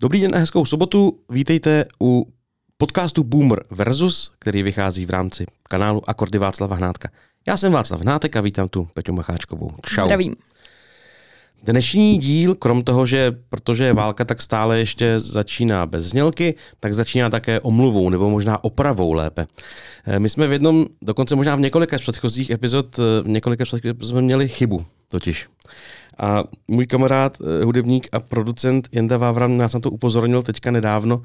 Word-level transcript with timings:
Dobrý 0.00 0.20
den 0.20 0.34
a 0.34 0.38
hezkou 0.38 0.64
sobotu. 0.64 1.18
Vítejte 1.30 1.84
u 2.00 2.32
podcastu 2.76 3.24
Boomer 3.24 3.62
versus, 3.70 4.32
který 4.38 4.62
vychází 4.62 5.06
v 5.06 5.10
rámci 5.10 5.46
kanálu 5.62 6.10
Akordy 6.10 6.38
Václava 6.38 6.76
Hnátka. 6.76 7.08
Já 7.46 7.56
jsem 7.56 7.72
Václav 7.72 8.00
Hnátek 8.00 8.36
a 8.36 8.40
vítám 8.40 8.68
tu 8.68 8.88
Peťu 8.94 9.12
Macháčkovou. 9.12 9.70
Čau. 9.82 10.04
Zdravím. 10.04 10.36
Dnešní 11.62 12.18
díl, 12.18 12.54
krom 12.54 12.82
toho, 12.82 13.06
že 13.06 13.36
protože 13.48 13.84
je 13.84 13.92
válka, 13.92 14.24
tak 14.24 14.42
stále 14.42 14.78
ještě 14.78 15.20
začíná 15.20 15.86
bez 15.86 16.04
znělky, 16.04 16.54
tak 16.80 16.94
začíná 16.94 17.30
také 17.30 17.60
omluvou, 17.60 18.10
nebo 18.10 18.30
možná 18.30 18.64
opravou 18.64 19.12
lépe. 19.12 19.46
Eh, 20.06 20.18
My 20.18 20.28
jsme 20.28 20.46
v 20.46 20.52
jednom, 20.52 20.86
dokonce 21.02 21.34
možná 21.34 21.56
v 21.56 21.60
několika 21.60 21.98
z 21.98 22.00
předchozích 22.00 22.50
epizod, 22.50 22.98
eh, 22.98 23.22
v 23.22 23.28
několika 23.28 23.64
z 23.64 23.68
předchozích 23.68 23.90
epizod 23.90 24.10
jsme 24.10 24.22
měli 24.22 24.48
chybu 24.48 24.84
totiž. 25.08 25.46
A 26.18 26.44
můj 26.68 26.86
kamarád, 26.86 27.38
eh, 27.60 27.64
hudebník 27.64 28.08
a 28.12 28.20
producent 28.20 28.88
Jenda 28.92 29.16
Vávran 29.16 29.56
nás 29.56 29.74
na 29.74 29.80
to 29.80 29.90
upozornil 29.90 30.42
teďka 30.42 30.70
nedávno. 30.70 31.22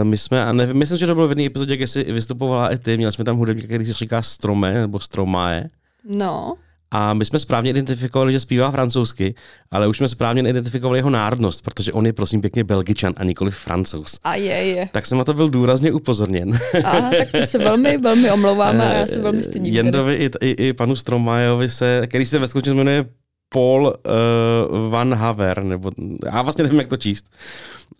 Eh, 0.00 0.04
My 0.04 0.18
jsme, 0.18 0.44
a 0.44 0.52
nevím, 0.52 0.76
myslím, 0.76 0.98
že 0.98 1.06
to 1.06 1.14
bylo 1.14 1.28
v 1.28 1.30
jedné 1.30 1.44
epizodě, 1.44 1.76
kde 1.76 1.86
jsi 1.86 2.04
vystupovala 2.12 2.72
i 2.72 2.78
ty, 2.78 2.96
měli 2.96 3.12
jsme 3.12 3.24
tam 3.24 3.36
hudebníka, 3.36 3.66
který 3.66 3.86
se 3.86 3.92
říká 3.92 4.22
Strome, 4.22 4.74
nebo 4.74 5.00
Stromae. 5.00 5.68
No, 6.08 6.54
A 6.90 7.14
my 7.14 7.24
jsme 7.24 7.38
správně 7.38 7.70
identifikovali, 7.70 8.32
že 8.32 8.40
zpívá 8.40 8.70
francouzsky, 8.70 9.34
ale 9.70 9.88
už 9.88 9.96
jsme 9.96 10.08
správně 10.08 10.42
neidentifikovali 10.42 10.98
jeho 10.98 11.10
národnost, 11.10 11.60
protože 11.64 11.92
on 11.92 12.06
je 12.06 12.12
prosím 12.12 12.40
pěkně 12.40 12.64
belgičan 12.64 13.12
a 13.16 13.24
nikoli 13.24 13.50
francouz. 13.50 14.18
a 14.24 14.34
je, 14.34 14.54
je. 14.54 14.88
Tak 14.92 15.06
jsem 15.06 15.18
na 15.18 15.24
to 15.24 15.34
byl 15.34 15.48
důrazně 15.50 15.92
upozorněn. 15.92 16.58
A 16.84 17.00
tak 17.00 17.32
to 17.32 17.46
se 17.46 17.58
velmi, 17.58 17.98
velmi 17.98 18.30
omlouváme 18.30 18.90
a 18.90 18.98
já 18.98 19.06
se 19.06 19.20
velmi 19.20 19.42
stydím. 19.44 19.62
tedy. 19.64 19.76
Jendovi 19.76 20.14
i, 20.14 20.30
i, 20.40 20.66
i 20.68 20.72
panu 20.72 20.96
Stromajovi 20.96 21.68
se, 21.68 22.02
který 22.06 22.26
se 22.26 22.38
ve 22.38 22.46
skutečnosti 22.48 22.78
jmenuje 22.78 23.04
Paul 23.48 23.86
uh, 23.86 24.90
Van 24.90 25.14
Haver, 25.14 25.64
nebo 25.64 25.90
já 26.26 26.42
vlastně 26.42 26.62
nevím, 26.64 26.78
jak 26.78 26.88
to 26.88 26.96
číst. 26.96 27.24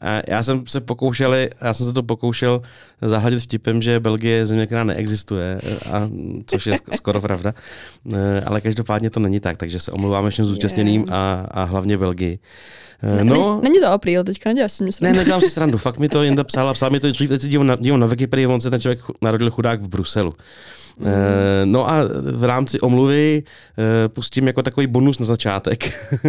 A 0.01 0.21
já 0.29 0.43
jsem 0.43 0.67
se 0.67 0.81
pokoušel, 0.81 1.35
já 1.63 1.75
jsem 1.75 1.87
se 1.87 1.93
to 1.93 2.03
pokoušel 2.03 2.63
zahladit 3.03 3.43
vtipem, 3.43 3.83
že 3.83 4.01
Belgie 4.01 4.35
je 4.37 4.47
země, 4.47 4.67
která 4.67 4.85
neexistuje, 4.85 5.59
a, 5.93 6.09
což 6.47 6.67
je 6.67 6.73
sk- 6.75 6.97
skoro 6.97 7.21
pravda. 7.21 7.55
Eh, 8.13 8.41
Ale 8.47 8.61
každopádně 8.61 9.11
to 9.11 9.21
není 9.21 9.41
tak, 9.41 9.57
takže 9.57 9.79
se 9.81 9.91
omlouváme 9.93 10.31
všem 10.31 10.45
zúčastněným 10.45 11.07
a, 11.11 11.47
a 11.51 11.65
hlavně 11.65 11.99
Belgii. 11.99 12.39
Eh, 13.03 13.25
No. 13.25 13.35
No, 13.35 13.51
Není, 13.55 13.63
není 13.63 13.81
to 13.81 13.93
apríl, 13.93 14.25
teďka 14.25 14.51
neděláš 14.51 14.73
si 14.73 14.83
mě 14.83 14.89
ne, 14.89 14.93
srandu. 14.93 15.19
nedělám 15.19 15.41
si 15.41 15.51
srandu, 15.51 15.79
fakt 15.79 15.99
mi 15.99 16.09
to 16.09 16.23
Jenda 16.23 16.45
psal 16.45 16.69
a 16.69 16.75
psal 16.75 16.91
mi 16.91 17.01
to 17.01 17.13
teď 17.13 17.41
se 17.41 17.49
dívám 17.49 17.67
na, 17.67 17.77
dívám 17.77 18.01
na 18.01 18.07
Wikipedii, 18.07 18.47
on 18.47 18.61
se 18.61 18.71
ten 18.71 18.81
člověk 18.81 19.01
narodil 19.23 19.51
chudák 19.51 19.81
v 19.83 19.89
Bruselu. 19.89 20.33
Mm. 21.01 21.07
Eh, 21.07 21.67
No 21.67 21.91
a 21.91 21.97
v 22.35 22.45
rámci 22.45 22.81
omluvy 22.81 23.43
eh, 23.79 24.09
pustím 24.09 24.47
jako 24.47 24.63
takový 24.63 24.87
bonus 24.87 25.19
na 25.19 25.27
začátek 25.27 25.85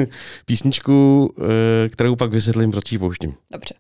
písničku, 0.46 1.34
eh, 1.86 1.90
kterou 1.90 2.16
pak 2.16 2.32
vysvětlím, 2.32 2.72
proč 2.72 2.92
ji 2.92 2.98
pouštím. 2.98 3.34
Dobře. 3.52 3.74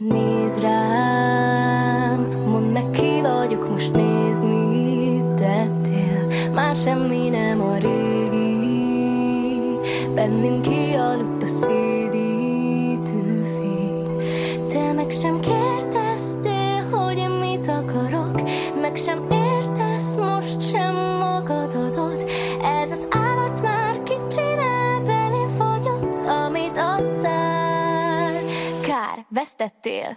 Nézd 0.00 0.60
rám, 0.60 2.20
mondd 2.44 2.72
meg 2.72 2.90
ki 2.92 3.20
vagyok, 3.24 3.64
most 3.70 3.92
nézd 3.92 4.42
mit 4.44 5.24
tettél 5.40 6.52
Már 6.52 6.76
semmi 6.76 7.28
nem 7.28 7.60
a 7.60 7.76
régi 7.76 8.68
Bennünk 10.14 10.62
kialudt 10.62 11.42
a 11.42 11.46
szédítő 11.46 13.44
fény 13.56 14.04
Te 14.68 14.92
meg 14.92 15.10
sem 15.10 15.40
kérdeztél, 15.40 15.75
kár, 29.36 29.42
vesztettél 29.42 30.16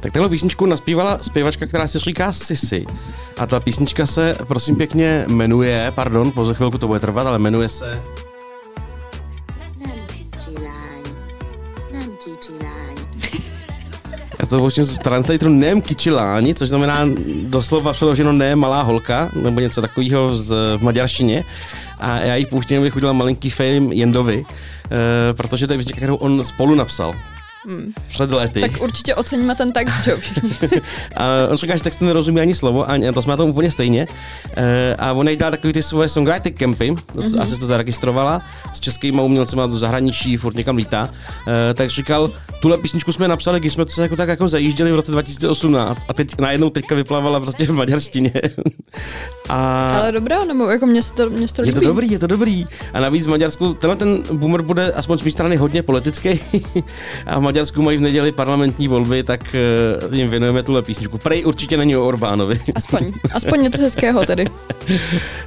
Tak 0.00 0.12
tahle 0.12 0.28
písničku 0.28 0.66
naspívala 0.66 1.18
zpěvačka, 1.22 1.66
která 1.66 1.86
se 1.86 1.98
říká 1.98 2.32
Sissy. 2.32 2.84
A 3.38 3.46
ta 3.46 3.60
písnička 3.60 4.06
se, 4.06 4.36
prosím 4.48 4.76
pěkně, 4.76 5.24
jmenuje, 5.28 5.92
pardon, 5.94 6.30
po 6.32 6.54
chvilku 6.54 6.78
to 6.78 6.86
bude 6.86 7.00
trvat, 7.00 7.26
ale 7.26 7.38
jmenuje 7.38 7.68
se 7.68 8.02
To 14.54 14.70
v 14.84 14.98
translatoru 14.98 15.50
Nem 15.50 15.82
Kičiláni, 15.82 16.54
což 16.54 16.68
znamená 16.68 17.08
doslova 17.42 17.92
přeloženo 17.92 18.32
ne 18.32 18.56
malá 18.56 18.82
holka, 18.82 19.30
nebo 19.42 19.60
něco 19.60 19.80
takového 19.80 20.36
z, 20.36 20.76
v 20.76 20.82
maďarštině. 20.82 21.44
A 21.98 22.18
já 22.18 22.34
ji 22.34 22.46
pouštím, 22.46 22.78
abych 22.78 22.96
udělal 22.96 23.14
malinký 23.14 23.50
fame 23.50 23.94
Jendovi, 23.94 24.44
e, 24.44 25.34
protože 25.34 25.66
to 25.66 25.72
je 25.72 25.78
písnička, 25.78 25.96
kterou 25.96 26.16
on 26.16 26.44
spolu 26.44 26.74
napsal. 26.74 27.14
Hmm. 27.66 27.92
Před 28.08 28.32
lety. 28.32 28.60
Tak 28.60 28.82
určitě 28.82 29.14
oceníme 29.14 29.54
ten 29.54 29.72
text, 29.72 30.04
že 30.04 30.10
jo, 30.10 30.16
všichni. 30.16 30.50
A 31.16 31.24
on 31.50 31.56
říká, 31.56 31.76
že 31.76 31.82
textu 31.82 32.04
nerozumí 32.04 32.40
ani 32.40 32.54
slovo, 32.54 32.90
a 32.90 33.12
to 33.14 33.22
jsme 33.22 33.30
na 33.30 33.36
tom 33.36 33.50
úplně 33.50 33.70
stejně. 33.70 34.06
E, 34.56 34.96
a 34.98 35.12
on 35.12 35.26
dělá 35.36 35.50
takový 35.50 35.72
ty 35.72 35.82
svoje 35.82 36.08
songwriting 36.08 36.58
campy, 36.58 36.92
mm-hmm. 36.92 37.40
asi 37.40 37.58
to 37.60 37.66
zaregistrovala, 37.66 38.42
s 38.72 38.80
českýma 38.80 39.22
umělcema 39.22 39.66
v 39.66 39.72
zahraničí, 39.72 40.36
furt 40.36 40.56
někam 40.56 40.76
lítá. 40.76 41.10
E, 41.70 41.74
tak 41.74 41.90
říkal, 41.90 42.30
tuhle 42.60 42.78
písničku 42.78 43.12
jsme 43.12 43.28
napsali, 43.28 43.60
když 43.60 43.72
jsme 43.72 43.84
to 43.84 43.90
se 43.90 44.02
jako 44.02 44.16
tak 44.16 44.28
jako 44.28 44.48
zajížděli 44.48 44.92
v 44.92 44.94
roce 44.94 45.12
2018 45.12 46.02
a 46.08 46.12
teď 46.12 46.40
najednou 46.40 46.70
teďka 46.70 46.94
vyplavala 46.94 47.40
prostě 47.40 47.66
v 47.66 47.70
maďarštině. 47.70 48.32
a 49.48 49.90
Ale 49.98 50.12
dobrá, 50.12 50.44
nebo 50.44 50.70
jako 50.70 50.86
mě 50.86 51.02
se 51.02 51.12
to, 51.12 51.30
mě 51.30 51.48
se 51.48 51.54
to 51.54 51.62
je 51.62 51.66
líbí. 51.66 51.80
to 51.80 51.86
dobrý, 51.86 52.10
je 52.10 52.18
to 52.18 52.26
dobrý. 52.26 52.64
A 52.92 53.00
navíc 53.00 53.26
v 53.26 53.30
Maďarsku, 53.30 53.74
tenhle 53.74 53.96
ten 53.96 54.22
boomer 54.32 54.62
bude 54.62 54.92
aspoň 54.92 55.18
z 55.18 55.22
mé 55.22 55.30
strany 55.30 55.56
hodně 55.56 55.82
politický. 55.82 56.40
a 57.26 57.38
v 57.38 57.42
Maďarsku 57.54 57.82
mají 57.82 57.98
v 57.98 58.00
neděli 58.00 58.32
parlamentní 58.32 58.88
volby, 58.88 59.22
tak 59.22 59.56
uh, 60.08 60.14
jim 60.14 60.30
věnujeme 60.30 60.62
tuhle 60.62 60.82
písničku. 60.82 61.18
Prej 61.18 61.44
určitě 61.44 61.76
není 61.76 61.96
o 61.96 62.06
Orbánovi. 62.06 62.60
Aspoň, 62.74 63.12
aspoň 63.32 63.62
něco 63.62 63.82
hezkého 63.82 64.26
tedy. 64.26 64.46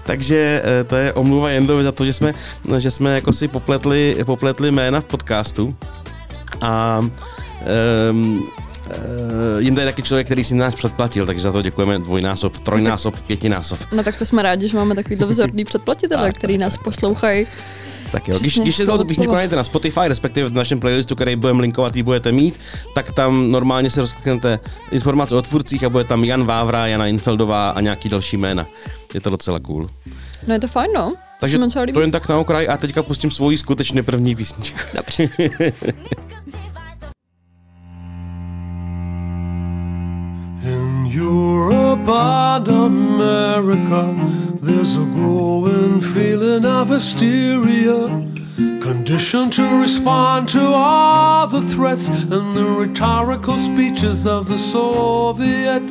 Takže 0.03 0.63
uh, 0.63 0.87
to 0.87 0.95
je 0.95 1.13
omluva 1.13 1.49
Jendovi 1.49 1.83
za 1.83 1.91
to, 1.91 2.05
že 2.05 2.13
jsme, 2.13 2.33
že 2.77 2.91
jsme 2.91 3.15
jako 3.15 3.33
si 3.33 3.47
popletli, 3.47 4.17
popletli 4.23 4.71
jména 4.71 5.01
v 5.01 5.05
podcastu. 5.05 5.75
A 6.61 7.01
um, 8.11 8.47
Uh, 8.87 8.93
Jinda 9.59 9.81
je 9.81 9.87
taky 9.87 10.01
člověk, 10.01 10.27
který 10.27 10.43
si 10.43 10.55
nás 10.55 10.75
předplatil, 10.75 11.25
takže 11.25 11.41
za 11.41 11.51
to 11.51 11.61
děkujeme 11.61 11.99
dvojnásob, 11.99 12.57
trojnásob, 12.57 13.19
pětinásob. 13.19 13.79
No 13.91 14.03
tak 14.03 14.17
to 14.17 14.25
jsme 14.25 14.41
rádi, 14.41 14.69
že 14.69 14.77
máme 14.77 14.95
takovýhle 14.95 15.27
vzorný 15.27 15.63
předplatitele, 15.71 16.27
Tak, 16.27 16.37
který 16.37 16.53
tak, 16.53 16.61
nás 16.61 16.73
tak, 16.73 16.83
poslouchají. 16.83 17.47
Tak 18.11 18.27
jo, 18.27 18.39
když, 18.39 18.51
Přesně, 18.53 18.63
když 18.63 18.75
si 18.75 18.85
to 18.85 18.97
písničku 18.97 19.23
slova. 19.23 19.35
najdete 19.37 19.55
na 19.55 19.63
Spotify, 19.63 19.99
respektive 20.07 20.49
v 20.49 20.53
našem 20.53 20.79
playlistu, 20.79 21.15
který 21.15 21.35
budeme 21.35 21.61
linkovat, 21.61 21.95
ji 21.95 22.03
budete 22.03 22.31
mít, 22.31 22.59
tak 22.95 23.11
tam 23.11 23.51
normálně 23.51 23.89
se 23.89 24.01
rozkliknete 24.01 24.59
informace 24.91 25.35
o 25.35 25.41
tvůrcích 25.41 25.83
a 25.83 25.89
bude 25.89 26.03
tam 26.03 26.23
Jan 26.23 26.45
Vávra, 26.45 26.87
Jana 26.87 27.07
Infeldová 27.07 27.69
a 27.69 27.81
nějaký 27.81 28.09
další 28.09 28.37
jména. 28.37 28.67
Je 29.13 29.21
to 29.21 29.29
docela 29.29 29.59
cool. 29.59 29.89
No 30.47 30.53
je 30.53 30.59
to 30.59 30.67
fajn, 30.67 30.91
no. 30.95 31.13
Takže 31.39 31.59
to 31.93 32.01
jen 32.01 32.11
tak 32.11 32.29
na 32.29 32.37
okraj 32.37 32.67
a 32.69 32.77
teďka 32.77 33.03
pustím 33.03 33.31
svoji 33.31 33.57
skutečně 33.57 34.03
první 34.03 34.35
písničku. 34.35 34.79
Dobře. 34.93 35.29
Europe 41.09 42.07
and 42.07 42.67
America, 42.67 44.13
there's 44.61 44.95
a 44.95 45.05
growing 45.05 46.01
feeling 46.01 46.65
of 46.65 46.89
hysteria, 46.89 48.07
conditioned 48.81 49.53
to 49.53 49.79
respond 49.79 50.49
to 50.49 50.61
all 50.61 51.47
the 51.47 51.61
threats 51.61 52.09
and 52.09 52.55
the 52.55 52.65
rhetorical 52.65 53.57
speeches 53.57 54.27
of 54.27 54.47
the 54.47 54.57
Soviet. 54.57 55.83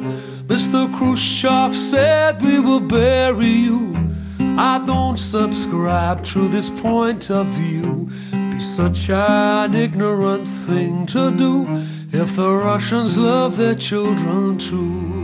Mr. 0.46 0.92
Khrushchev 0.94 1.74
said, 1.74 2.42
We 2.42 2.60
will 2.60 2.80
bury 2.80 3.46
you. 3.46 3.96
I 4.38 4.82
don't 4.86 5.18
subscribe 5.18 6.24
to 6.26 6.48
this 6.48 6.68
point 6.68 7.30
of 7.30 7.46
view. 7.46 8.08
Be 8.50 8.60
such 8.60 9.10
an 9.10 9.74
ignorant 9.74 10.48
thing 10.48 11.06
to 11.06 11.30
do 11.30 11.66
if 12.12 12.36
the 12.36 12.50
Russians 12.50 13.18
love 13.18 13.56
their 13.56 13.74
children 13.74 14.56
too. 14.56 15.15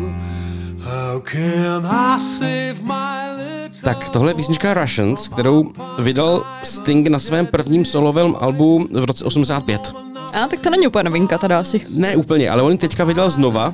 Tak 3.85 4.11
tohle 4.11 4.31
je 4.31 4.35
písnička 4.35 4.75
Russians, 4.75 5.29
kterou 5.29 5.73
vydal 5.99 6.45
Sting 6.63 7.09
na 7.09 7.19
svém 7.19 7.47
prvním 7.47 7.85
solovém 7.85 8.35
albu 8.41 8.89
v 8.93 9.05
roce 9.05 9.25
85. 9.25 9.95
A 10.33 10.49
tak 10.49 10.61
to 10.61 10.71
není 10.71 10.87
úplně 10.87 11.05
novinka 11.05 11.39
teda 11.39 11.59
asi. 11.61 11.81
Ne 11.95 12.17
úplně, 12.17 12.51
ale 12.51 12.63
on 12.63 12.73
ji 12.73 12.79
teďka 12.79 13.05
vydal 13.05 13.31
znova 13.31 13.73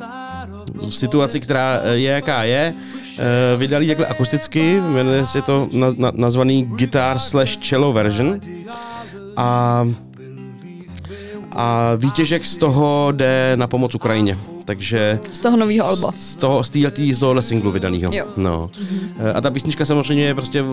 v 0.74 0.90
situaci, 0.90 1.40
která 1.40 1.80
eh, 1.82 1.94
je 1.94 2.10
jaká 2.10 2.42
je. 2.44 2.74
Eh, 3.18 3.56
Vydali 3.56 3.86
takhle 3.86 4.06
akusticky, 4.06 4.80
jmenuje 4.80 5.26
se 5.26 5.42
to 5.42 5.68
na, 5.72 5.86
na, 5.96 6.12
nazvaný 6.14 6.64
Guitar 6.64 7.18
slash 7.18 7.56
Cello 7.56 7.92
version. 7.92 8.40
A, 9.36 9.84
a 11.56 11.92
výtěžek 11.96 12.44
z 12.44 12.56
toho 12.58 13.12
jde 13.12 13.52
na 13.54 13.66
pomoc 13.66 13.94
Ukrajině. 13.94 14.38
takže 14.64 15.20
Z 15.32 15.40
toho 15.40 15.56
nového 15.56 15.86
alba. 15.86 16.12
z 16.16 16.36
toho, 16.36 16.64
z, 16.64 16.70
tý, 16.70 16.86
tý, 16.90 17.14
z 17.14 17.18
tohohle 17.18 17.42
singlu 17.42 17.70
vydanýho. 17.72 18.12
Jo. 18.14 18.24
No. 18.36 18.70
Eh, 19.18 19.32
A 19.32 19.40
ta 19.40 19.50
písnička 19.50 19.84
samozřejmě 19.84 20.24
je 20.24 20.34
prostě, 20.34 20.64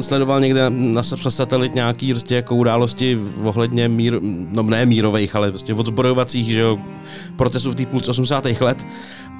sledoval 0.00 0.40
někde 0.40 0.70
na 0.70 1.02
přes 1.02 1.36
satelit 1.36 1.74
nějaký 1.74 2.12
prostě 2.12 2.34
jako 2.34 2.56
události 2.56 3.18
ohledně 3.42 3.88
mír, 3.88 4.18
no 4.50 4.62
ne 4.62 4.86
mírových, 4.86 5.36
ale 5.36 5.50
prostě 5.50 5.74
odzbrojovacích, 5.74 6.52
že 6.52 6.60
jo, 6.60 6.78
protestů 7.36 7.70
v 7.70 7.74
té 7.74 7.86
půlce 7.86 8.10
80. 8.10 8.44
let 8.60 8.86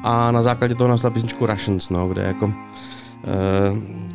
a 0.05 0.31
na 0.31 0.43
základě 0.43 0.75
toho 0.75 0.89
napsal 0.89 1.11
písničku 1.11 1.47
Russians, 1.47 1.91
no, 1.91 2.09
kde 2.09 2.23
jako 2.23 2.47
uh, 2.47 2.53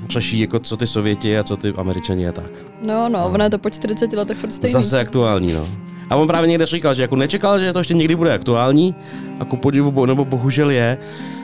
řeší 0.10 0.40
jako 0.40 0.60
co 0.60 0.78
ty 0.78 0.88
Sověti 0.88 1.38
a 1.38 1.44
co 1.44 1.58
ty 1.58 1.74
Američani 1.78 2.28
a 2.28 2.32
tak. 2.32 2.50
No, 2.88 3.10
no, 3.10 3.26
ono 3.26 3.44
je 3.44 3.50
to 3.50 3.58
po 3.58 3.70
40 3.70 4.14
letech 4.14 4.38
furt 4.38 4.52
stejný. 4.54 4.74
Zase 4.74 5.00
aktuální, 5.00 5.54
no. 5.54 5.68
A 6.10 6.16
on 6.16 6.28
právě 6.28 6.48
někde 6.50 6.66
říkal, 6.66 6.94
že 6.94 7.02
jako 7.02 7.16
nečekal, 7.16 7.60
že 7.60 7.74
to 7.74 7.80
ještě 7.80 7.94
někdy 7.94 8.16
bude 8.16 8.34
aktuální, 8.34 8.96
a 9.40 9.46
ku 9.46 9.58
podivu, 9.58 9.92
bo- 9.92 10.06
nebo 10.06 10.26
bohužel 10.26 10.70
je, 10.72 10.98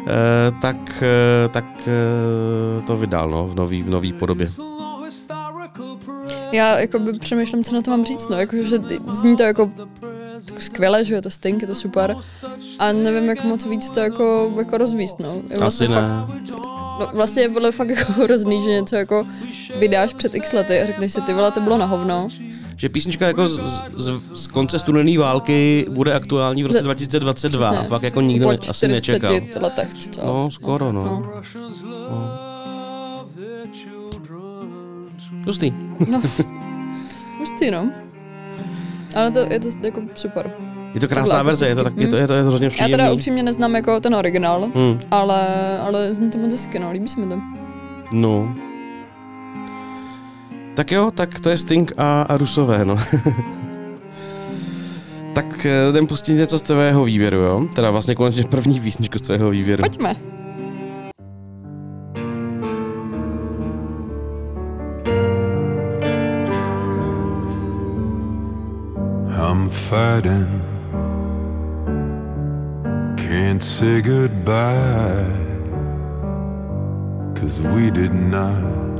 eh, 0.07 0.11
tak, 0.61 1.03
eh, 1.03 1.47
tak 1.49 1.65
eh, 1.87 2.81
to 2.81 2.97
vydal, 2.97 3.29
no, 3.29 3.47
v 3.47 3.55
nový, 3.55 3.83
v 3.83 3.89
nový 3.89 4.13
podobě. 4.13 4.47
Já 6.51 6.79
jako 6.79 6.99
by 6.99 7.13
přemýšlím, 7.13 7.63
co 7.63 7.75
na 7.75 7.81
to 7.81 7.91
mám 7.91 8.05
říct, 8.05 8.29
no, 8.29 8.39
jako, 8.39 8.55
že 8.63 8.77
zní 9.11 9.35
to 9.35 9.43
jako 9.43 9.71
skvěle, 10.59 11.05
že 11.05 11.13
je 11.13 11.21
to 11.21 11.29
Sting, 11.29 11.61
je 11.61 11.67
to 11.67 11.75
super. 11.75 12.15
A 12.79 12.91
nevím, 12.91 13.29
jak 13.29 13.43
moc 13.43 13.65
víc 13.65 13.89
to 13.89 13.99
jako, 13.99 14.53
jako 14.57 14.77
rozvíst, 14.77 15.19
no. 15.19 15.35
Je 15.49 15.57
Asi 15.57 15.87
fakt, 15.87 16.03
ne. 16.03 16.09
no, 16.99 17.09
vlastně 17.13 17.41
je 17.41 17.49
bylo 17.49 17.71
fakt 17.71 17.89
jako 17.89 18.11
hrozný, 18.23 18.63
že 18.63 18.69
něco 18.69 18.95
jako 18.95 19.25
vydáš 19.79 20.13
před 20.13 20.35
x 20.35 20.51
lety 20.53 20.81
a 20.81 20.85
řekneš 20.85 21.13
si, 21.13 21.21
ty 21.21 21.33
vole, 21.33 21.51
to 21.51 21.61
bylo 21.61 21.77
na 21.77 21.85
hovno. 21.85 22.27
Že 22.77 22.89
písnička 22.89 23.27
jako 23.27 23.47
z, 23.47 23.59
z, 23.95 24.31
z 24.43 24.47
konce 24.47 24.79
studené 24.79 25.17
války 25.17 25.85
bude 25.89 26.13
aktuální 26.13 26.63
v 26.63 26.65
roce 26.67 26.77
Ze- 26.77 26.83
2022. 26.83 27.67
Přesně. 27.71 27.85
A 27.87 27.89
fakt 27.89 28.03
jako 28.03 28.21
nikdo 28.21 28.47
ne, 28.51 28.57
asi 28.69 28.87
nečekal. 28.87 29.35
40 29.35 29.61
letech, 29.61 29.93
co? 29.93 30.25
No, 30.25 30.51
skoro, 30.51 30.91
no. 30.91 31.03
No. 31.03 31.31
Hustý. 35.45 35.73
Hustý, 37.39 37.71
no. 37.71 37.91
Ale 39.15 39.31
to, 39.31 39.39
je 39.39 39.59
to 39.59 39.67
jako 39.83 40.01
super. 40.15 40.51
Je 40.93 41.01
to 41.01 41.07
krásná 41.07 41.43
verze, 41.43 41.67
je 41.67 41.75
to, 41.75 41.83
tak, 41.83 41.97
je 41.97 42.07
to, 42.07 42.15
je 42.15 42.27
to, 42.27 42.33
je 42.33 42.43
to 42.43 42.49
hrozně 42.49 42.65
Já 42.65 42.71
příjemný. 42.71 42.91
teda 42.91 43.11
upřímně 43.11 43.43
neznám 43.43 43.75
jako 43.75 43.99
ten 43.99 44.15
originál, 44.15 44.61
Hmm. 44.75 44.99
ale, 45.11 45.47
ale 45.79 46.15
zní 46.15 46.29
to 46.29 46.37
moc 46.37 46.51
hezky, 46.51 46.79
no, 46.79 46.91
líbí 46.91 47.07
se 47.07 47.19
mi 47.19 47.27
to. 47.27 47.41
No. 48.11 48.55
Tak 50.75 50.91
jo, 50.91 51.11
tak 51.11 51.39
to 51.39 51.49
je 51.49 51.57
Sting 51.57 51.91
a, 51.97 52.21
a 52.21 52.37
Rusové, 52.37 52.85
no. 52.85 52.95
tak 55.33 55.65
eh, 55.65 55.89
jdem 55.89 56.07
pustit 56.07 56.33
něco 56.33 56.59
z 56.59 56.61
tvého 56.61 57.03
výběru, 57.03 57.37
jo? 57.37 57.59
Teda 57.75 57.91
vlastně 57.91 58.15
konečně 58.15 58.43
první 58.43 58.79
písničku 58.79 59.17
z 59.19 59.21
tvého 59.21 59.49
výběru. 59.49 59.81
Pojďme. 59.81 60.15
I'm 69.37 69.69
fighting. 69.69 70.61
Can't 73.15 73.63
say 73.63 74.01
goodbye. 74.01 75.45
Cause 77.35 77.61
we 77.61 77.91
did 77.91 78.13
not 78.13 78.94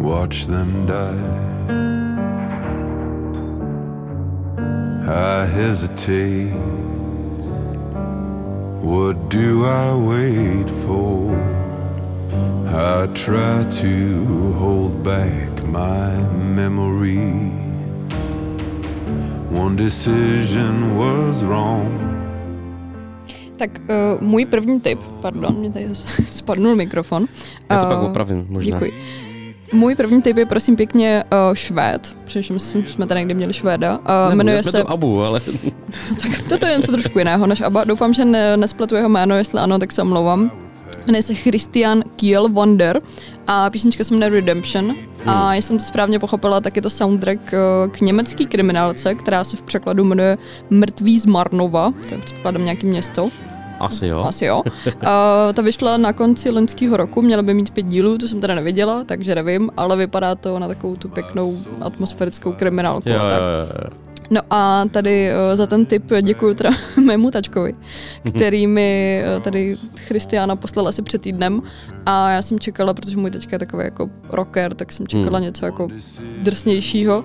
watch 0.00 0.46
them 0.46 0.86
die. 0.86 1.50
I 5.06 5.44
hesitate. 5.46 6.54
What 8.82 9.28
do 9.28 9.66
I 9.66 9.94
wait 9.94 10.70
for? 10.84 11.30
I 12.66 13.06
try 13.14 13.64
to 13.64 14.54
hold 14.58 15.02
back 15.02 15.62
my 15.64 16.16
memories. 16.32 17.52
One 19.50 19.76
decision 19.76 20.96
was 20.96 21.42
wrong. 21.42 22.10
Tak 23.56 23.80
uh, 23.80 24.22
můj 24.22 24.44
první 24.44 24.80
tip, 24.80 25.02
pardon, 25.20 25.54
mě 25.54 25.70
tady 25.70 25.88
zase 25.88 26.22
spadnul 26.30 26.76
mikrofon. 26.76 27.26
Já 27.70 27.80
to 27.80 27.86
pak 27.86 28.02
opravím, 28.02 28.46
možná. 28.48 28.78
Děkuji. 28.78 28.92
Můj 29.72 29.94
první 29.94 30.22
tip 30.22 30.36
je 30.36 30.46
prosím 30.46 30.76
pěkně 30.76 31.24
uh, 31.32 31.54
Švéd, 31.54 32.16
že 32.26 32.40
jsme 32.86 33.06
tady 33.06 33.20
někdy 33.20 33.34
měli 33.34 33.52
Švéda. 33.52 33.98
Uh, 33.98 34.04
Ne, 34.28 34.34
jmenuje 34.34 34.62
se, 34.62 34.72
to 34.72 34.90
Abu, 34.90 35.22
ale 35.22 35.40
tak 36.22 36.48
toto 36.48 36.66
je 36.66 36.76
něco 36.76 36.92
trošku 36.92 37.18
jiného 37.18 37.46
než 37.46 37.60
Abba. 37.60 37.84
Doufám, 37.84 38.14
že 38.14 38.24
ne, 38.24 38.56
nespletu 38.56 38.94
jeho 38.94 39.08
jméno, 39.08 39.36
jestli 39.36 39.60
ano, 39.60 39.78
tak 39.78 39.92
se 39.92 40.02
omlouvám. 40.02 40.50
Jmenuje 41.06 41.22
se 41.22 41.34
Christian 41.34 42.02
Kiel 42.16 42.48
Wonder 42.48 43.00
a 43.46 43.70
písnička 43.70 44.04
se 44.04 44.14
jmenuje 44.14 44.30
Redemption. 44.30 44.94
A 45.26 45.54
já 45.54 45.62
jsem 45.62 45.78
to 45.78 45.84
správně 45.84 46.18
pochopila, 46.18 46.60
tak 46.60 46.76
je 46.76 46.82
to 46.82 46.90
soundtrack 46.90 47.54
eh, 47.54 47.88
k 47.90 48.00
německý 48.00 48.46
kriminálce, 48.46 49.14
která 49.14 49.44
se 49.44 49.56
v 49.56 49.62
překladu 49.62 50.04
jmenuje 50.04 50.38
Mrtví 50.70 51.18
z 51.18 51.26
Marnova, 51.26 51.92
to 52.08 52.14
je 52.14 52.20
předpokladem 52.20 52.64
nějaký 52.64 52.86
město. 52.86 53.30
Asi 53.80 54.06
jo. 54.06 54.24
Asi 54.28 54.44
jo. 54.44 54.62
Uh, 54.86 54.92
ta 55.52 55.62
vyšla 55.62 55.96
na 55.96 56.12
konci 56.12 56.50
loňského 56.50 56.96
roku, 56.96 57.22
měla 57.22 57.42
by 57.42 57.54
mít 57.54 57.70
pět 57.70 57.86
dílů, 57.86 58.18
to 58.18 58.28
jsem 58.28 58.40
teda 58.40 58.54
nevěděla, 58.54 59.04
takže 59.04 59.34
nevím, 59.34 59.70
ale 59.76 59.96
vypadá 59.96 60.34
to 60.34 60.58
na 60.58 60.68
takovou 60.68 60.96
tu 60.96 61.08
pěknou 61.08 61.56
atmosférickou 61.80 62.52
kriminálku 62.52 63.08
Jo, 63.08 63.18
a 63.20 63.30
tak. 63.30 63.40
jo, 63.40 63.46
jo. 63.84 63.90
No 64.32 64.40
a 64.50 64.84
tady 64.90 65.30
uh, 65.32 65.56
za 65.56 65.66
ten 65.66 65.86
tip 65.86 66.04
děkuji 66.22 66.54
teda 66.54 66.70
mému 67.04 67.30
tačkovi, 67.30 67.72
který 68.34 68.66
mi 68.66 69.22
uh, 69.36 69.42
tady 69.42 69.76
Christiana 69.96 70.56
poslal 70.56 70.88
asi 70.88 71.02
před 71.02 71.22
týdnem 71.22 71.62
a 72.06 72.30
já 72.30 72.42
jsem 72.42 72.58
čekala, 72.60 72.94
protože 72.94 73.16
můj 73.16 73.30
tačka 73.30 73.54
je 73.54 73.58
takový 73.58 73.84
jako 73.84 74.10
rocker, 74.30 74.74
tak 74.74 74.92
jsem 74.92 75.06
čekala 75.06 75.38
Hmm. 75.38 75.46
něco 75.46 75.66
jako 75.66 75.88
drsnějšího. 76.42 77.24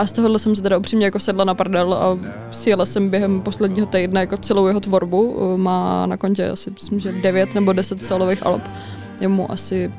A 0.00 0.06
z 0.06 0.12
tohohle 0.12 0.38
jsem 0.38 0.56
se 0.56 0.62
teda 0.62 0.78
upřímně 0.78 1.04
jako 1.04 1.18
sedla 1.18 1.44
na 1.44 1.54
prdel 1.54 1.94
a 1.94 2.18
sjela 2.50 2.86
jsem 2.86 3.10
během 3.10 3.40
posledního 3.40 3.86
týdne 3.86 4.20
jako 4.20 4.36
celou 4.36 4.66
jeho 4.66 4.80
tvorbu. 4.80 5.56
Má 5.56 6.06
na 6.06 6.16
kontě 6.16 6.48
asi 6.48 6.70
myslím, 6.70 7.00
že 7.00 7.12
9 7.12 7.54
nebo 7.54 7.72
10 7.72 8.04
solových 8.04 8.46
alb. 8.46 8.62
Je 9.20 9.28
mu 9.28 9.52
asi 9.52 9.90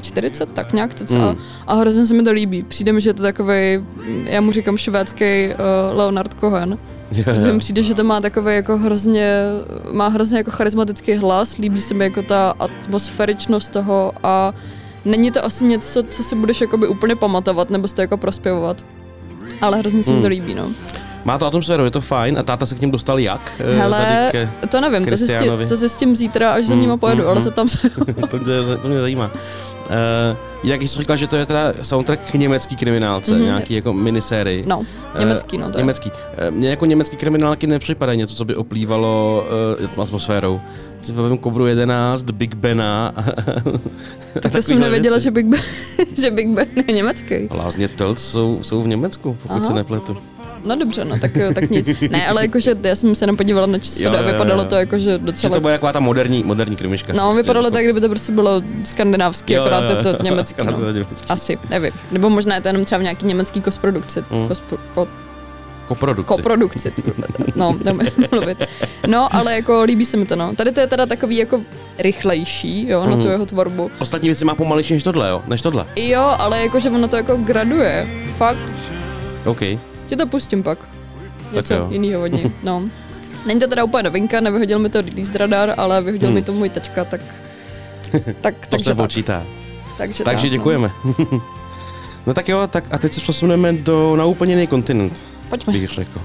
45, 0.00 0.54
tak 0.54 0.72
nějak 0.72 0.94
cca. 0.94 1.16
Hmm. 1.16 1.28
Mm. 1.28 1.36
A 1.66 1.74
hrozně 1.74 2.06
se 2.06 2.14
mi 2.14 2.22
to 2.22 2.32
líbí. 2.32 2.62
Přijde 2.62 2.92
mi, 2.92 3.00
že 3.00 3.10
je 3.10 3.14
to 3.14 3.22
takový, 3.22 3.84
já 4.24 4.40
mu 4.40 4.52
říkám 4.52 4.76
švédský 4.76 5.48
uh, 5.48 5.98
Leonard 5.98 6.34
Cohen. 6.34 6.78
Jo, 7.12 7.24
Protože 7.24 7.52
mi 7.52 7.58
přijde, 7.58 7.82
že 7.82 7.94
to 7.94 8.04
má 8.04 8.20
takový 8.20 8.54
jako 8.54 8.78
hrozně, 8.78 9.32
má 9.92 10.08
hrozně 10.08 10.38
jako 10.38 10.50
charismatický 10.50 11.14
hlas, 11.14 11.56
líbí 11.56 11.80
se 11.80 11.94
mi 11.94 12.04
jako 12.04 12.22
ta 12.22 12.54
atmosféričnost 12.58 13.72
toho 13.72 14.12
a 14.22 14.54
není 15.04 15.30
to 15.30 15.44
asi 15.44 15.64
něco, 15.64 16.02
co 16.02 16.22
si 16.22 16.36
budeš 16.36 16.60
jakoby 16.60 16.88
úplně 16.88 17.16
pamatovat 17.16 17.70
nebo 17.70 17.88
si 17.88 17.94
to 17.94 18.00
jako 18.00 18.16
prospěvovat. 18.16 18.84
Ale 19.60 19.78
hrozně 19.78 20.02
se 20.02 20.12
mi 20.12 20.22
to 20.22 20.28
líbí, 20.28 20.54
no. 20.54 20.72
Má 21.26 21.38
to 21.38 21.46
atmosféru, 21.46 21.84
je 21.84 21.90
to 21.90 22.00
fajn. 22.00 22.38
A 22.38 22.42
táta 22.42 22.66
se 22.66 22.74
k 22.74 22.80
něm 22.80 22.90
dostal 22.90 23.18
jak? 23.18 23.52
Eh, 23.58 23.76
Hele, 23.78 24.30
Tady 24.32 24.46
k, 24.62 24.68
To 24.68 24.80
nevím, 24.80 25.06
to 25.06 25.16
si, 25.16 25.26
s 25.28 25.36
tím, 25.42 25.52
to 25.68 25.76
si 25.76 25.88
s 25.88 25.96
tím 25.96 26.16
zítra, 26.16 26.52
až 26.52 26.66
za 26.66 26.74
Mm, 26.74 26.80
nima 26.80 26.96
pojedu, 26.96 27.22
mm, 27.22 27.28
ale 27.28 27.36
mm. 27.36 27.42
zeptám 27.42 27.68
se. 27.68 27.90
to, 28.30 28.36
mě, 28.38 28.76
to 28.82 28.88
mě 28.88 29.00
zajímá. 29.00 29.30
Uh, 29.90 30.36
jak 30.64 30.82
jsi 30.82 30.88
říkal, 30.98 31.16
že 31.16 31.26
to 31.26 31.36
je 31.36 31.46
teda 31.46 31.72
soundtrack 31.82 32.20
k 32.30 32.34
německý 32.34 32.76
kriminálce, 32.76 33.30
Mhm. 33.32 33.40
mm-hmm. 33.40 33.44
nějaký 33.44 33.74
jako 33.74 33.92
minisérii. 33.92 34.64
No, 34.66 34.82
Eh, 35.14 35.20
německý, 35.20 35.58
no 35.58 35.70
to 35.70 35.78
je. 35.78 35.82
Německý. 35.82 36.10
Eh, 36.36 36.50
Mně 36.50 36.70
jako 36.70 36.86
německý 36.86 37.16
kriminálky 37.16 37.66
nepřipadají 37.66 38.18
něco, 38.18 38.34
co 38.34 38.44
by 38.44 38.54
oplývalo 38.56 39.44
uh, 39.94 40.02
atmosférou. 40.02 40.60
Si 41.00 41.12
vezmu 41.12 41.38
Kobru 41.38 41.66
11, 41.66 42.22
Big 42.30 42.54
Bena. 42.54 43.14
Tak 44.42 44.52
to 44.52 44.62
jsem 44.62 44.80
nevěděla, 44.80 45.14
věci. 45.16 45.24
že 45.24 45.30
Big 45.30 45.46
Ben, 45.46 45.60
že 46.18 46.30
Big 46.30 46.48
Ben 46.48 46.66
je 46.88 46.94
německý. 46.94 47.34
Lázně 47.54 47.88
Telt 47.88 48.18
jsou, 48.18 48.58
jsou 48.62 48.82
v 48.82 48.86
Německu, 48.88 49.36
pokud 49.42 49.54
Aha. 49.54 49.64
se 49.64 49.72
nepletu. 49.72 50.16
No 50.66 50.76
dobře, 50.76 51.04
no 51.04 51.18
tak, 51.18 51.36
jo, 51.36 51.54
tak 51.54 51.70
nic. 51.70 51.88
Ne, 52.10 52.28
ale 52.28 52.42
jakože 52.42 52.74
já 52.82 52.94
jsem 52.94 53.14
se 53.14 53.22
jenom 53.24 53.36
podívala 53.36 53.66
na 53.66 53.78
číslo 53.78 54.04
Jo, 54.04 54.12
a 54.18 54.22
vypadalo 54.22 54.64
to 54.64 54.74
jako, 54.74 54.98
že 54.98 55.10
Že 55.10 55.18
docela... 55.18 55.54
to 55.54 55.60
bude 55.60 55.72
taková 55.74 55.92
ta 55.92 56.00
moderní, 56.00 56.42
moderní 56.44 56.76
krimiška. 56.76 57.12
No, 57.12 57.22
Prostě 57.22 57.42
vypadalo 57.42 57.66
jako- 57.66 57.74
tak, 57.74 57.84
kdyby 57.84 58.00
to 58.00 58.08
prostě 58.08 58.32
bylo 58.32 58.62
skandinávský, 58.84 59.52
Jo, 59.52 59.62
akorát 59.62 59.90
jo, 59.90 59.96
je 59.96 60.02
to 60.02 60.16
německý, 60.22 60.62
no. 60.64 60.78
Asi, 61.28 61.58
nevím. 61.70 61.92
Nebo 62.12 62.30
možná 62.30 62.54
je 62.54 62.60
to 62.60 62.68
jenom 62.68 62.84
třeba 62.84 62.98
v 62.98 63.02
nějaký 63.02 63.26
německý 63.26 63.60
kosprodukci. 63.60 64.24
Mm. 64.30 64.48
Kospro, 64.48 64.78
ko, 64.94 65.08
Koprodukci. 65.88 66.26
koprodukci. 66.34 66.92
No, 67.56 67.74
mluvit. 68.32 68.58
No, 69.06 69.34
ale 69.36 69.54
jako 69.54 69.82
líbí 69.82 70.04
se 70.04 70.16
mi 70.16 70.26
to, 70.26 70.36
no. 70.36 70.54
Tady 70.56 70.72
to 70.72 70.80
je 70.80 70.86
teda 70.86 71.06
takový 71.06 71.36
jako 71.36 71.60
rychlejší, 71.98 72.88
jo, 72.88 73.04
na 73.04 73.10
tu 73.10 73.16
Mhm. 73.18 73.30
jeho 73.30 73.46
tvorbu. 73.46 73.90
Ostatní 73.98 74.28
věci 74.28 74.44
má 74.44 74.54
pomalejší 74.54 74.94
než 74.94 75.02
tohle, 75.02 75.28
jo? 75.28 75.42
Než 75.46 75.62
tohle. 75.62 75.86
Jo, 75.96 76.34
ale 76.38 76.60
jakože 76.62 76.90
ono 76.90 77.08
to 77.08 77.16
jako 77.16 77.36
graduje. 77.36 78.06
Fakt, 78.36 78.72
OK. 79.44 79.60
Že 80.10 80.16
to 80.16 80.26
pustím 80.26 80.62
pak. 80.62 80.78
Něco 81.52 81.88
jiného 81.90 82.22
od 82.22 82.26
něj, 82.26 82.50
no. 82.62 82.82
Není 83.46 83.60
to 83.60 83.66
teda 83.66 83.84
úplně 83.84 84.02
novinka, 84.02 84.40
nevyhodil 84.40 84.78
mi 84.78 84.88
to 84.88 85.00
release 85.00 85.38
radar, 85.38 85.74
ale 85.76 86.02
vyhodil 86.02 86.28
Hmm. 86.28 86.34
mi 86.34 86.42
to 86.42 86.52
můj 86.52 86.68
tačka, 86.70 87.04
tak... 87.04 87.20
tak 88.40 88.54
To 88.60 88.66
takže 88.70 88.84
se 88.84 88.94
tak. 88.94 89.06
počítá. 89.06 89.46
Takže, 89.98 90.24
Takže 90.24 90.42
tak, 90.46 90.50
děkujeme. 90.52 90.90
No 92.26 92.34
tak 92.34 92.48
jo, 92.48 92.66
tak 92.66 92.84
a 92.90 92.98
teď 92.98 93.12
se 93.12 93.20
přesuneme 93.20 93.72
do, 93.72 94.16
na 94.16 94.24
úplně 94.24 94.52
jiný 94.54 94.66
kontinent, 94.66 95.12
No. 95.12 95.48
Pojďme. 95.48 95.72
bych 95.72 95.90
řekl. 95.90 96.20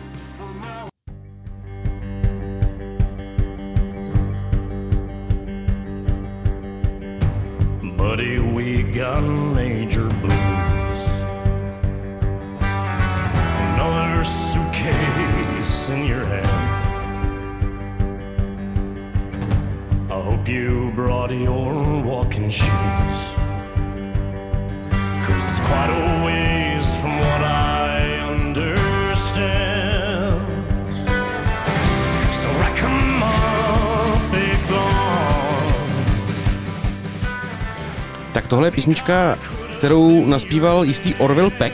Písnička, 38.81 39.37
kterou 39.73 40.25
naspíval 40.25 40.83
jistý 40.83 41.15
Orville 41.15 41.49
Peck, 41.49 41.73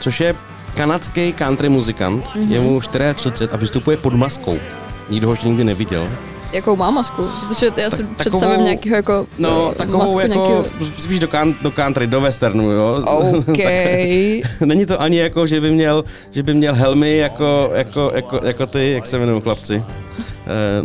což 0.00 0.20
je 0.20 0.34
kanadský 0.76 1.32
country 1.32 1.68
muzikant. 1.68 2.24
Mm-hmm. 2.24 2.50
Je 2.52 2.60
mu 2.60 2.80
34 2.80 3.50
a 3.52 3.56
vystupuje 3.56 3.96
pod 3.96 4.14
maskou. 4.14 4.58
Nikdo 5.10 5.26
ho 5.26 5.32
ještě 5.32 5.48
nikdy 5.48 5.64
neviděl. 5.64 6.08
Jakou 6.52 6.76
má 6.76 6.90
masku? 6.90 7.28
Protože 7.48 7.66
já 7.76 7.90
si 7.90 8.02
Tak- 8.02 8.16
představím 8.16 8.40
takovou- 8.50 8.64
nějakého 8.64 8.96
jako 8.96 9.26
No, 9.38 9.70
eh, 9.72 9.74
takovou 9.74 9.98
masku 9.98 10.18
jako, 10.20 10.34
nějakého... 10.34 10.64
spíš 10.98 11.18
do, 11.18 11.28
kan, 11.28 11.54
do 11.62 11.70
country, 11.70 12.06
do 12.06 12.20
westernu, 12.20 12.70
jo. 12.70 12.94
OK. 13.36 13.46
tak, 13.46 14.60
není 14.64 14.86
to 14.86 15.00
ani 15.00 15.18
jako, 15.18 15.46
že 15.46 15.60
by 15.60 15.70
měl, 15.70 16.04
že 16.30 16.42
by 16.42 16.54
měl 16.54 16.74
helmy 16.74 17.16
jako, 17.16 17.70
jako, 17.74 18.12
jako, 18.14 18.40
jako 18.44 18.66
ty, 18.66 18.90
jak 18.92 19.06
se 19.06 19.16
jmenují 19.16 19.40
chlapci. 19.42 19.84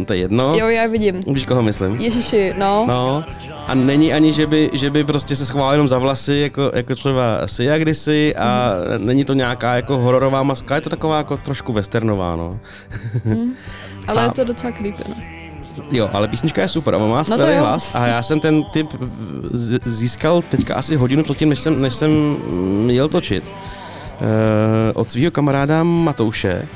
E, 0.01 0.05
to 0.05 0.13
je 0.13 0.19
jedno. 0.19 0.55
Jo, 0.55 0.67
já 0.67 0.87
vidím. 0.87 1.19
Víš, 1.27 1.45
koho 1.45 1.61
myslím? 1.61 1.95
Ježiši, 1.95 2.53
no. 2.57 2.85
No, 2.87 3.23
a 3.67 3.73
není 3.75 4.13
ani, 4.13 4.33
že 4.33 4.47
by, 4.47 4.69
že 4.73 4.89
by 4.89 5.03
prostě 5.03 5.35
se 5.35 5.45
schoval 5.45 5.71
jenom 5.71 5.89
za 5.89 5.97
vlasy, 5.97 6.35
jako, 6.35 6.71
jako 6.75 6.95
třeba 6.95 7.21
Sia 7.45 7.77
kdysi 7.77 8.35
a 8.35 8.71
Mhm. 8.97 9.05
není 9.05 9.25
to 9.25 9.33
nějaká 9.33 9.75
jako 9.75 9.97
hororová 9.97 10.43
maska, 10.43 10.75
je 10.75 10.81
to 10.81 10.89
taková 10.89 11.17
jako 11.17 11.37
trošku 11.37 11.73
westernová, 11.73 12.35
no. 12.35 12.59
Ale 14.07 14.21
a- 14.21 14.23
je 14.23 14.31
to 14.31 14.43
docela 14.43 14.71
creepy, 14.71 15.03
no. 15.09 15.15
Jo, 15.91 16.09
ale 16.13 16.27
písnička 16.27 16.61
je 16.61 16.67
super, 16.67 16.95
on 16.95 17.09
má 17.09 17.23
to 17.23 17.31
skvělý 17.33 17.53
jo. 17.53 17.59
hlas 17.59 17.91
a 17.93 18.07
já 18.07 18.21
jsem 18.21 18.39
ten 18.39 18.63
typ 18.63 18.87
získal 19.85 20.41
teďka 20.41 20.75
asi 20.75 20.95
hodinu 20.95 21.23
předtím, 21.23 21.49
než 21.49 21.59
jsem, 21.59 21.81
než 21.81 21.93
jsem 21.93 22.11
mm, 22.11 22.89
jel 22.89 23.07
točit. 23.07 23.43
E, 23.49 24.93
od 24.93 25.11
svého 25.11 25.31
kamaráda 25.31 25.83
Matouše 25.83 26.67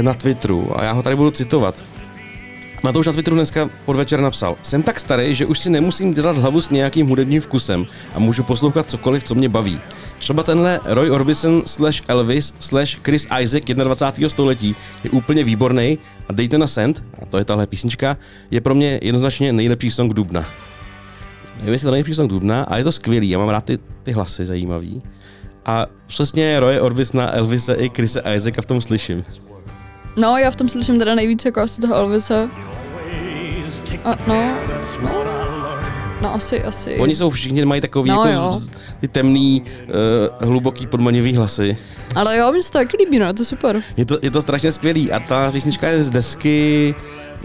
na 0.00 0.14
Twitteru 0.14 0.80
a 0.80 0.84
já 0.84 0.92
ho 0.92 1.02
tady 1.02 1.16
budu 1.16 1.30
citovat. 1.30 1.84
Matouš 2.82 3.06
na 3.06 3.12
Twitteru 3.12 3.36
dneska 3.36 3.70
podvečer 3.84 4.20
napsal 4.20 4.56
Jsem 4.62 4.82
tak 4.82 5.00
starý, 5.00 5.34
že 5.34 5.46
už 5.46 5.58
si 5.58 5.70
nemusím 5.70 6.14
dělat 6.14 6.38
hlavu 6.38 6.60
s 6.60 6.70
nějakým 6.70 7.06
hudebním 7.06 7.40
vkusem 7.40 7.86
a 8.14 8.18
můžu 8.18 8.42
poslouchat 8.42 8.90
cokoliv, 8.90 9.24
co 9.24 9.34
mě 9.34 9.48
baví. 9.48 9.80
Třeba 10.18 10.42
tenhle 10.42 10.80
Roy 10.84 11.10
Orbison 11.10 11.62
slash 11.66 12.02
Elvis 12.08 12.54
slash 12.60 12.98
Chris 13.04 13.26
Isaac 13.40 13.64
21. 13.64 14.28
století 14.28 14.76
je 15.04 15.10
úplně 15.10 15.44
výborný 15.44 15.98
a 16.28 16.32
dejte 16.32 16.58
na 16.58 16.66
send, 16.66 17.02
a 17.22 17.26
to 17.26 17.38
je 17.38 17.44
tahle 17.44 17.66
písnička, 17.66 18.16
je 18.50 18.60
pro 18.60 18.74
mě 18.74 18.98
jednoznačně 19.02 19.52
nejlepší 19.52 19.90
song 19.90 20.14
Dubna. 20.14 20.46
Nevím, 21.58 21.72
jestli 21.72 21.86
to 21.86 21.90
nejlepší 21.90 22.14
song 22.14 22.30
Dubna, 22.30 22.62
ale 22.62 22.80
je 22.80 22.84
to 22.84 22.92
skvělý, 22.92 23.30
já 23.30 23.38
mám 23.38 23.48
rád 23.48 23.64
ty, 23.64 23.78
ty 24.02 24.12
hlasy 24.12 24.46
zajímavý. 24.46 25.02
A 25.66 25.86
přesně 26.06 26.60
Roy 26.60 26.80
Orbisona, 26.80 27.34
Elvise 27.34 27.74
i 27.74 27.88
Chrise 27.88 28.22
Isaaca 28.34 28.62
v 28.62 28.66
tom 28.66 28.80
slyším. 28.80 29.22
No, 30.16 30.36
já 30.38 30.50
v 30.50 30.56
tom 30.56 30.68
slyším 30.68 30.98
teda 30.98 31.14
nejvíc 31.14 31.44
jako 31.44 31.60
asi 31.60 31.80
toho 31.80 31.94
Elvisa. 31.94 32.50
A, 34.04 34.16
no, 34.26 34.54
no. 35.02 35.10
No 36.22 36.34
asi, 36.34 36.64
asi. 36.64 36.96
Oni 36.96 37.16
jsou 37.16 37.30
všichni, 37.30 37.64
mají 37.64 37.80
takový 37.80 38.10
No 38.10 38.24
jako 38.24 38.42
jo. 38.42 38.60
ty 39.00 39.08
temný, 39.08 39.62
uh, 40.42 40.48
hluboký, 40.48 40.86
podmanivý 40.86 41.34
hlasy. 41.34 41.76
Ale 42.14 42.36
jo, 42.36 42.52
mně 42.52 42.62
se 42.62 42.70
to 42.72 42.78
taky 42.78 42.96
líbí, 42.96 43.18
no, 43.18 43.26
je 43.26 43.32
to 43.34 43.44
super. 43.44 43.82
Je 43.96 44.04
to, 44.04 44.18
je 44.22 44.30
to 44.30 44.42
strašně 44.42 44.72
skvělý 44.72 45.12
a 45.12 45.20
ta 45.20 45.52
písnička 45.52 45.88
je 45.88 46.02
z 46.02 46.10
desky 46.10 46.94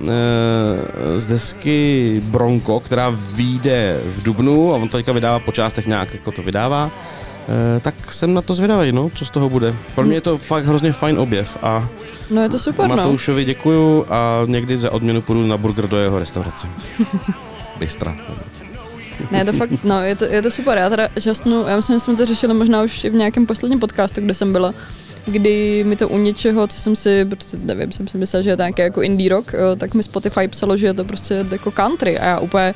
eh, 0.02 1.20
z 1.20 1.26
desky 1.28 2.22
Bronco, 2.26 2.80
která 2.80 3.16
vyjde 3.32 4.00
v 4.06 4.24
Dubnu 4.24 4.74
a 4.74 4.76
on 4.76 4.90
to 4.90 4.98
teďka 4.98 5.12
vydává 5.12 5.40
po 5.40 5.52
částech 5.52 5.88
nějak, 5.88 6.14
jako 6.14 6.32
to 6.32 6.42
vydává. 6.42 6.92
Eh, 7.48 7.80
tak 7.80 8.14
jsem 8.14 8.34
na 8.34 8.42
to 8.42 8.54
zvědavý, 8.54 8.92
no, 8.92 9.10
co 9.16 9.26
z 9.26 9.30
toho 9.30 9.50
bude. 9.50 9.76
Pro 9.96 10.06
mě 10.06 10.16
je 10.16 10.22
to 10.22 10.38
fakt 10.38 10.66
hrozně 10.66 10.94
fajn 10.94 11.20
objev 11.20 11.58
a 11.62 11.90
No 12.30 12.42
je 12.42 12.50
to 12.50 12.60
super, 12.60 12.88
no. 12.90 12.96
Matoušovi 12.96 13.46
děkuju 13.46 14.06
a 14.10 14.42
někdy 14.46 14.80
za 14.80 14.92
odměnu 14.92 15.22
půjdu 15.22 15.46
na 15.46 15.58
burger 15.58 15.88
do 15.88 15.98
jeho 15.98 16.20
restaurace. 16.20 16.68
Bystra. 17.80 18.18
Ne, 19.32 19.38
je 19.38 19.46
to 19.46 19.54
fakt, 19.54 19.84
no, 19.84 20.02
je 20.02 20.16
to, 20.16 20.26
je 20.26 20.42
to 20.42 20.52
super. 20.52 20.78
Já 20.78 20.90
teda 20.90 21.08
žasnu, 21.16 21.68
já 21.68 21.76
myslím, 21.76 21.96
že 21.96 22.00
jsme 22.00 22.16
to 22.16 22.26
řešili 22.26 22.54
možná 22.54 22.84
už 22.84 23.04
i 23.04 23.10
v 23.10 23.14
nějakém 23.14 23.46
posledním 23.46 23.80
podcastu, 23.80 24.22
kde 24.22 24.34
jsem 24.34 24.52
byla, 24.52 24.74
kdy 25.26 25.84
mi 25.88 25.96
to 25.96 26.10
u 26.10 26.18
něčeho, 26.18 26.68
co 26.68 26.80
jsem 26.80 26.96
si, 26.96 27.26
prostě 27.26 27.58
nevím, 27.58 27.92
jsem 27.92 28.08
si 28.08 28.18
myslela, 28.18 28.44
že 28.44 28.50
je 28.50 28.58
to 28.58 28.64
nějaký 28.64 28.82
jako 28.82 29.02
indie 29.02 29.30
rock, 29.30 29.52
tak 29.78 29.94
mi 29.94 30.04
Spotify 30.04 30.48
psalo, 30.48 30.78
že 30.78 30.86
je 30.86 30.94
to 30.94 31.06
prostě 31.06 31.46
jako 31.52 31.72
country 31.72 32.20
a 32.20 32.26
já 32.26 32.40
úplně, 32.40 32.74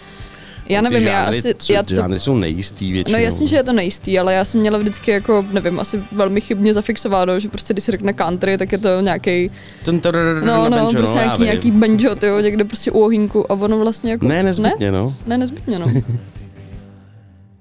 já 0.69 0.81
nevím, 0.81 0.99
Ty 0.99 1.05
já 1.05 1.23
žánry, 1.23 1.39
asi, 1.39 1.55
co- 1.55 1.73
já 1.73 1.83
to, 1.83 1.95
žánry 1.95 2.19
jsou 2.19 2.35
nejistý 2.35 2.91
většinou. 2.91 3.17
No 3.19 3.23
jasně, 3.23 3.47
že 3.47 3.55
je 3.55 3.63
to 3.63 3.73
nejistý, 3.73 4.19
ale 4.19 4.33
já 4.33 4.45
jsem 4.45 4.59
měla 4.59 4.77
vždycky 4.77 5.11
jako, 5.11 5.45
nevím, 5.53 5.79
asi 5.79 6.03
velmi 6.11 6.41
chybně 6.41 6.73
zafixováno, 6.73 7.39
že 7.39 7.49
prostě 7.49 7.73
když 7.73 7.83
se 7.83 7.91
řekne 7.91 8.13
country, 8.13 8.57
tak 8.57 8.71
je 8.71 8.77
to 8.77 9.01
nějaký, 9.01 9.51
Ten 9.85 10.01
no, 10.45 10.69
no, 10.69 10.69
banjo, 10.69 10.93
prostě 10.93 11.17
já 11.17 11.23
nějaký, 11.25 11.43
nějaký 11.43 11.71
banjo, 11.71 12.15
tyjo, 12.15 12.39
někde 12.39 12.63
prostě 12.65 12.91
u 12.91 12.99
ohýnku 12.99 13.51
a 13.51 13.55
ono 13.55 13.79
vlastně 13.79 14.11
jako, 14.11 14.27
Ne, 14.27 14.43
nezbytně, 14.43 14.91
no. 14.91 15.15
Ne, 15.25 15.37
nezbytně, 15.37 15.79
no. 15.79 15.85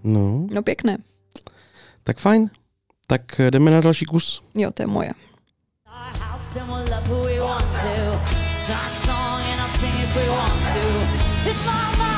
No, 0.04 0.46
No 0.50 0.62
pěkné. 0.62 0.98
tak 2.04 2.18
fajn. 2.18 2.50
Tak 3.06 3.22
jdeme 3.50 3.70
na 3.70 3.80
další 3.80 4.04
kus. 4.04 4.42
Jo, 4.54 4.70
to 4.70 4.82
je 4.82 4.86
moje. 4.86 5.10
house 6.20 6.60
and 6.60 6.68
we'll 6.68 6.84
love 6.96 7.08
who 7.08 7.22
we 7.24 7.40
want 7.40 7.64
to. 7.64 8.20
It's 8.58 8.68
our 8.68 8.90
song 8.94 9.40
and 9.52 9.60
I'll 9.60 9.78
sing 9.80 9.94
if 10.04 10.16
we 10.16 10.28
want 10.28 10.60
to. 10.74 11.50
It's 11.50 11.64
my 11.64 11.98
mouth, 11.98 12.17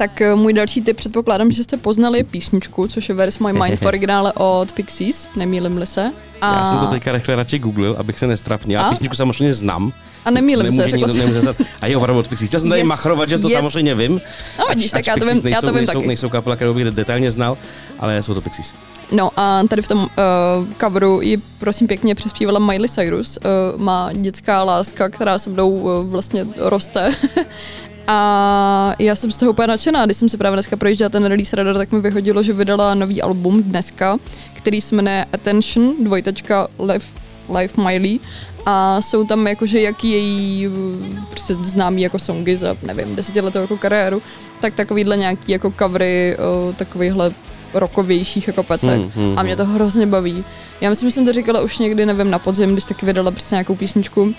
Tak 0.00 0.20
eh, 0.20 0.34
můj 0.34 0.52
další 0.52 0.80
tip, 0.80 0.96
předpokládám, 0.96 1.52
že 1.52 1.62
jste 1.62 1.76
poznali 1.76 2.24
písničku, 2.24 2.88
což 2.88 3.08
je 3.08 3.14
Where's 3.14 3.38
My 3.38 3.52
Mind 3.52 3.78
v 3.78 3.86
originále 3.86 4.32
od 4.32 4.72
Pixies, 4.72 5.28
nemýlim 5.36 5.86
se. 5.86 6.12
A, 6.40 6.58
Já 6.58 6.64
jsem 6.64 6.78
to 6.78 6.86
teďka 6.86 7.12
rychle 7.12 7.36
radši 7.36 7.58
googlil, 7.58 7.96
abych 7.98 8.18
se 8.18 8.26
nestrapnil. 8.26 8.80
Já 8.80 8.86
A? 8.86 8.90
písničku 8.90 9.14
samozřejmě 9.14 9.54
znám. 9.54 9.92
a 10.24 10.30
nemýlim 10.30 10.72
se, 10.72 10.82
řekla 10.82 10.96
nikdo, 11.08 11.12
nemůže 11.12 11.40
zat... 11.40 11.56
A 11.80 11.86
jo, 11.86 11.98
opravdu 12.00 12.20
od 12.20 12.28
Pixies. 12.28 12.48
Chtěl 12.48 12.60
jsem 12.60 12.68
tady 12.68 12.80
Yes, 12.80 12.88
machrovat, 12.88 13.28
že 13.28 13.38
to 13.38 13.48
yes. 13.48 13.58
samozřejmě 13.58 13.94
vím. 13.94 14.20
No 14.58 14.64
vidíš, 14.68 14.90
tak 14.90 15.06
já 15.06 15.16
to 15.16 15.26
vím, 15.26 15.28
já 15.28 15.40
to 15.40 15.42
nejsou, 15.42 15.66
vím 15.66 15.74
nejsou, 15.74 15.92
taky. 15.92 16.06
nejsou 16.06 16.28
kapela, 16.28 16.56
kterou 16.56 16.74
bych 16.74 16.84
detailně 16.84 17.30
znal, 17.30 17.58
ale 17.98 18.22
jsou 18.22 18.34
to 18.34 18.40
Pixies. 18.40 18.72
No 19.12 19.30
a 19.36 19.62
tady 19.68 19.82
v 19.82 19.88
tom 19.88 19.98
uh, 19.98 20.08
coveru 20.80 21.20
ji 21.20 21.36
prosím 21.58 21.86
pěkně 21.86 22.14
přispívala 22.14 22.58
Miley 22.58 22.88
Cyrus, 22.88 23.38
uh, 23.74 23.80
má 23.80 24.10
dětská 24.12 24.62
láska, 24.62 25.08
která 25.08 25.38
se 25.38 25.50
mnou 25.50 25.70
uh, 25.70 26.06
vlastně 26.06 26.46
roste. 26.56 27.14
A 28.06 28.94
já 28.98 29.14
jsem 29.14 29.30
z 29.30 29.36
toho 29.36 29.52
úplně 29.52 29.66
nadšená, 29.66 30.04
když 30.04 30.16
jsem 30.16 30.28
si 30.28 30.36
právě 30.36 30.56
dneska 30.56 30.76
projížděla 30.76 31.08
ten 31.08 31.24
release 31.24 31.56
radar, 31.56 31.76
tak 31.76 31.92
mi 31.92 32.00
vyhodilo, 32.00 32.42
že 32.42 32.52
vydala 32.52 32.94
nový 32.94 33.22
album 33.22 33.62
dneska, 33.62 34.18
který 34.52 34.80
se 34.80 34.94
jmenuje 34.94 35.26
Attention, 35.32 36.04
dvojtečka 36.04 36.68
Life, 36.92 37.20
Life 37.58 37.80
Miley. 37.82 38.18
A 38.66 39.00
jsou 39.00 39.24
tam 39.24 39.46
jakože 39.46 39.80
jaký 39.80 40.10
její 40.10 40.68
prostě 41.30 41.54
známý 41.54 42.02
jako 42.02 42.18
songy 42.18 42.56
za, 42.56 42.76
nevím, 42.82 43.16
desetiletou 43.16 43.58
jako 43.58 43.76
kariéru, 43.76 44.22
tak 44.60 44.74
takovýhle 44.74 45.16
nějaký 45.16 45.52
jako 45.52 45.72
covery, 45.78 46.36
takovýhle 46.76 47.32
rokovějších 47.74 48.46
jako 48.46 48.62
pecek. 48.62 48.90
Hmm, 48.90 49.10
hmm, 49.14 49.38
a 49.38 49.42
mě 49.42 49.56
to 49.56 49.64
hrozně 49.64 50.06
baví. 50.06 50.44
Já 50.80 50.90
myslím, 50.90 51.10
že 51.10 51.14
jsem 51.14 51.24
to 51.24 51.32
říkala 51.32 51.60
už 51.60 51.78
někdy, 51.78 52.06
nevím, 52.06 52.30
na 52.30 52.38
podzim, 52.38 52.72
když 52.72 52.84
taky 52.84 53.06
vydala 53.06 53.30
prostě 53.30 53.54
nějakou 53.54 53.74
písničku. 53.74 54.34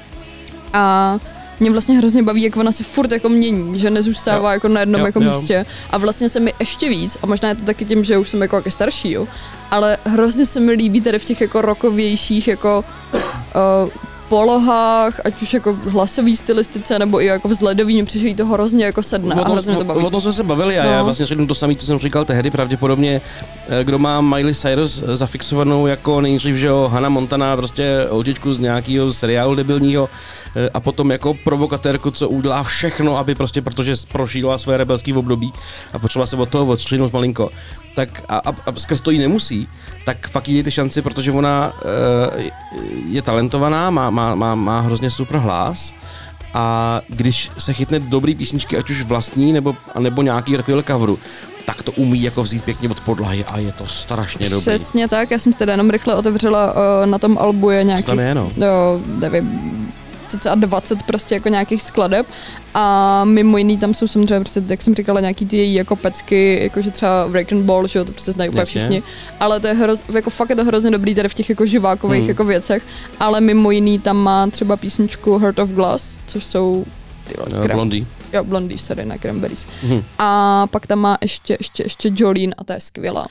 A 0.73 1.19
mě 1.61 1.71
vlastně 1.71 1.97
hrozně 1.97 2.23
baví, 2.23 2.41
jak 2.41 2.57
ona 2.57 2.71
se 2.71 2.83
furt 2.83 3.11
jako 3.11 3.29
mění, 3.29 3.79
že 3.79 3.89
nezůstává 3.89 4.49
Jo. 4.49 4.53
jako 4.53 4.67
na 4.67 4.79
jednom 4.79 5.01
Jo, 5.01 5.05
jako 5.05 5.23
jo. 5.23 5.29
místě. 5.29 5.65
A 5.89 5.97
vlastně 5.97 6.29
se 6.29 6.39
mi 6.39 6.53
ještě 6.59 6.89
víc, 6.89 7.17
a 7.23 7.25
možná 7.25 7.49
je 7.49 7.55
to 7.55 7.65
taky 7.65 7.85
tím, 7.85 8.03
že 8.03 8.17
už 8.17 8.29
jsem 8.29 8.41
jako, 8.41 8.55
jako 8.55 8.71
starší, 8.71 9.11
jo, 9.11 9.27
ale 9.71 9.97
hrozně 10.05 10.45
se 10.45 10.59
mi 10.59 10.71
líbí 10.71 11.01
tady 11.01 11.19
v 11.19 11.25
těch 11.25 11.41
jako 11.41 11.61
rokovějších 11.61 12.47
jako 12.47 12.85
uh, 13.13 13.89
polohách, 14.31 15.19
ať 15.25 15.41
už 15.41 15.53
jako 15.53 15.77
hlasový 15.91 16.35
stylistice, 16.35 17.00
nebo 17.00 17.21
i 17.21 17.25
jako 17.25 17.47
vzhledový, 17.47 18.01
mě 18.01 18.05
jí 18.13 18.35
to 18.35 18.45
hrozně 18.45 18.85
jako 18.85 19.03
sedne 19.03 19.35
a 19.35 19.50
hrozně 19.50 19.75
to 19.75 19.83
baví. 19.83 20.05
o 20.05 20.09
tom 20.09 20.21
jsme 20.21 20.33
se 20.33 20.43
bavili 20.43 20.79
a 20.79 20.85
já 20.85 20.97
No. 20.97 21.05
vlastně 21.05 21.25
řeknu 21.25 21.47
to 21.47 21.55
samé, 21.55 21.75
co 21.75 21.85
jsem 21.85 22.00
říkal 22.00 22.25
tehdy, 22.25 22.51
pravděpodobně, 22.51 23.21
eh, 23.69 23.83
kdo 23.83 24.00
má 24.00 24.21
Miley 24.21 24.55
Cyrus 24.55 25.03
zafixovanou 25.13 25.88
jako 25.88 26.21
nejdřív, 26.21 26.55
že 26.55 26.65
jo, 26.65 26.88
Hannah 26.93 27.11
Montana, 27.11 27.57
prostě 27.57 28.07
holčičku 28.09 28.53
z 28.53 28.57
nějakého 28.59 29.13
seriálu 29.13 29.55
debilního 29.55 30.09
eh, 30.55 30.69
a 30.73 30.79
potom 30.79 31.11
jako 31.11 31.33
provokatérku, 31.43 32.11
co 32.11 32.29
udělá 32.29 32.63
všechno, 32.63 33.17
aby 33.17 33.35
prostě, 33.35 33.61
protože 33.61 33.95
prožila 34.11 34.57
své 34.57 34.77
rebelské 34.77 35.13
období 35.15 35.53
a 35.93 36.00
potřeba 36.00 36.25
se 36.25 36.35
od 36.35 36.50
toho 36.50 36.65
odstřihnout 36.65 37.13
malinko, 37.13 37.50
tak 37.95 38.23
a, 38.29 38.38
a, 38.38 38.50
a 38.50 38.79
skrz 38.79 39.01
to 39.01 39.11
jí 39.11 39.19
nemusí, 39.19 39.67
tak 40.05 40.27
fakt 40.29 40.48
jí 40.48 40.53
dejte 40.53 40.72
šanci, 40.72 41.01
protože 41.01 41.31
ona 41.31 41.74
eh, 42.38 42.51
je 43.10 43.22
talentovaná, 43.22 43.89
má, 43.89 44.10
má, 44.10 44.36
má, 44.36 44.55
má 44.55 44.79
hrozně 44.79 45.12
super 45.12 45.38
hlas 45.38 45.93
a 46.53 47.01
když 47.08 47.51
se 47.58 47.74
chytne 47.74 48.00
dobrý 48.00 48.36
písničky, 48.36 48.77
ať 48.77 48.89
už 48.89 49.01
vlastní, 49.01 49.53
nebo, 49.53 49.75
nebo 50.00 50.22
nějaký 50.22 50.58
takovýhle 50.58 50.84
coveru, 50.84 51.20
tak 51.65 51.84
to 51.84 51.91
umí 51.91 52.22
jako 52.22 52.43
vzít 52.43 52.63
pěkně 52.63 52.89
od 52.89 53.01
podlahy 53.01 53.46
a 53.46 53.60
je 53.60 53.72
to 53.72 53.88
strašně 53.88 54.50
dobrý. 54.50 54.62
Přesně 54.62 55.08
tak, 55.08 55.31
já 55.31 55.39
jsem 55.39 55.53
teda 55.53 55.74
jenom 55.74 55.89
rychle 55.89 56.15
otevřela, 56.15 56.74
uh, 56.74 57.05
na 57.05 57.17
tom 57.17 57.38
albu 57.38 57.70
je 57.70 57.84
nějaký, 57.84 58.03
tam 58.03 58.20
je, 58.20 58.36
no? 58.36 58.51
jo, 58.55 59.01
nevím, 59.05 59.80
cca 60.38 60.55
20 60.55 61.03
prostě 61.03 61.35
jako 61.35 61.50
nějakých 61.50 61.81
skladeb 61.81 62.27
a 62.73 63.23
mimo 63.25 63.57
jiný 63.57 63.77
tam 63.77 63.93
jsou 63.93 64.07
samozřejmě, 64.07 64.39
prostě, 64.39 64.63
jak 64.67 64.81
jsem 64.81 64.95
říkala, 64.95 65.19
nějaký 65.21 65.45
ty 65.45 65.57
její 65.57 65.73
jako 65.73 65.95
pecky, 65.95 66.59
jakože 66.63 66.91
třeba 66.91 67.27
Break 67.27 67.51
and 67.53 67.63
Ball, 67.63 67.88
že 67.88 68.00
jo, 68.00 68.05
to 68.05 68.11
prostě 68.11 68.31
znají 68.31 68.50
úplně 68.50 68.65
všichni, 68.65 69.03
ale 69.39 69.59
to 69.59 69.67
je 69.67 69.73
hroz, 69.73 70.03
jako 70.13 70.29
fakt 70.29 70.50
je 70.50 70.55
to 70.55 70.65
hrozně 70.65 70.91
dobrý 70.91 71.15
tady 71.15 71.29
v 71.29 71.33
těch 71.33 71.50
jako 71.50 71.65
živákových 71.65 72.19
Hmm. 72.19 72.29
jako 72.29 72.43
věcech, 72.43 72.83
ale 73.19 73.41
mimo 73.41 73.71
jiný 73.71 74.00
tam 74.00 74.17
má 74.17 74.47
třeba 74.47 74.75
písničku 74.77 75.38
Heart 75.38 75.59
of 75.59 75.69
Glass, 75.69 76.17
což 76.25 76.45
jsou 76.45 76.85
ty 77.27 77.33
vole, 77.38 77.63
Eh. 77.65 77.67
Jo, 78.33 78.43
Blondie, 78.43 78.77
sorry, 78.77 79.05
na 79.05 79.17
Cranberries. 79.17 79.67
Mhm. 79.83 80.03
A 80.19 80.67
pak 80.67 80.88
tam 80.88 81.00
má 81.00 81.17
ještě, 81.21 81.57
ještě, 81.59 81.83
ještě 81.83 82.11
Jolene 82.15 82.53
a 82.57 82.63
ta 82.63 82.73
je 82.73 82.79
skvělá. 82.79 83.25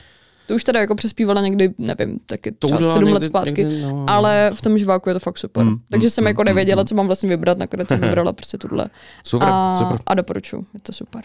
To 0.51 0.55
už 0.55 0.63
teda 0.63 0.79
jako 0.79 0.95
přespívala 0.95 1.41
někdy, 1.41 1.73
nevím, 1.77 2.19
taky 2.25 2.51
To 2.51 2.67
třeba 2.67 2.93
sedm 2.93 3.13
let 3.13 3.23
zpátky, 3.23 3.65
někdy, 3.65 3.81
no. 3.81 4.05
ale 4.07 4.51
v 4.53 4.61
tom 4.61 4.77
živáku 4.77 5.09
je 5.09 5.13
to 5.13 5.19
fakt 5.19 5.37
super. 5.37 5.63
Mm, 5.63 5.77
Takže 5.89 6.05
mm, 6.05 6.09
jsem 6.09 6.27
jako 6.27 6.41
mm, 6.41 6.45
nevěděla, 6.45 6.81
mm. 6.81 6.87
co 6.87 6.95
mám 6.95 7.05
vlastně 7.05 7.29
vybrat, 7.29 7.57
nakonec 7.57 7.87
jsem 7.87 7.99
vybrala 8.01 8.33
prostě 8.33 8.57
tuhle. 8.57 8.85
Super, 9.23 9.47
a, 9.51 9.77
super. 9.77 9.99
a 10.05 10.13
doporučuji, 10.13 10.65
je 10.73 10.79
to 10.83 10.93
super. 10.93 11.23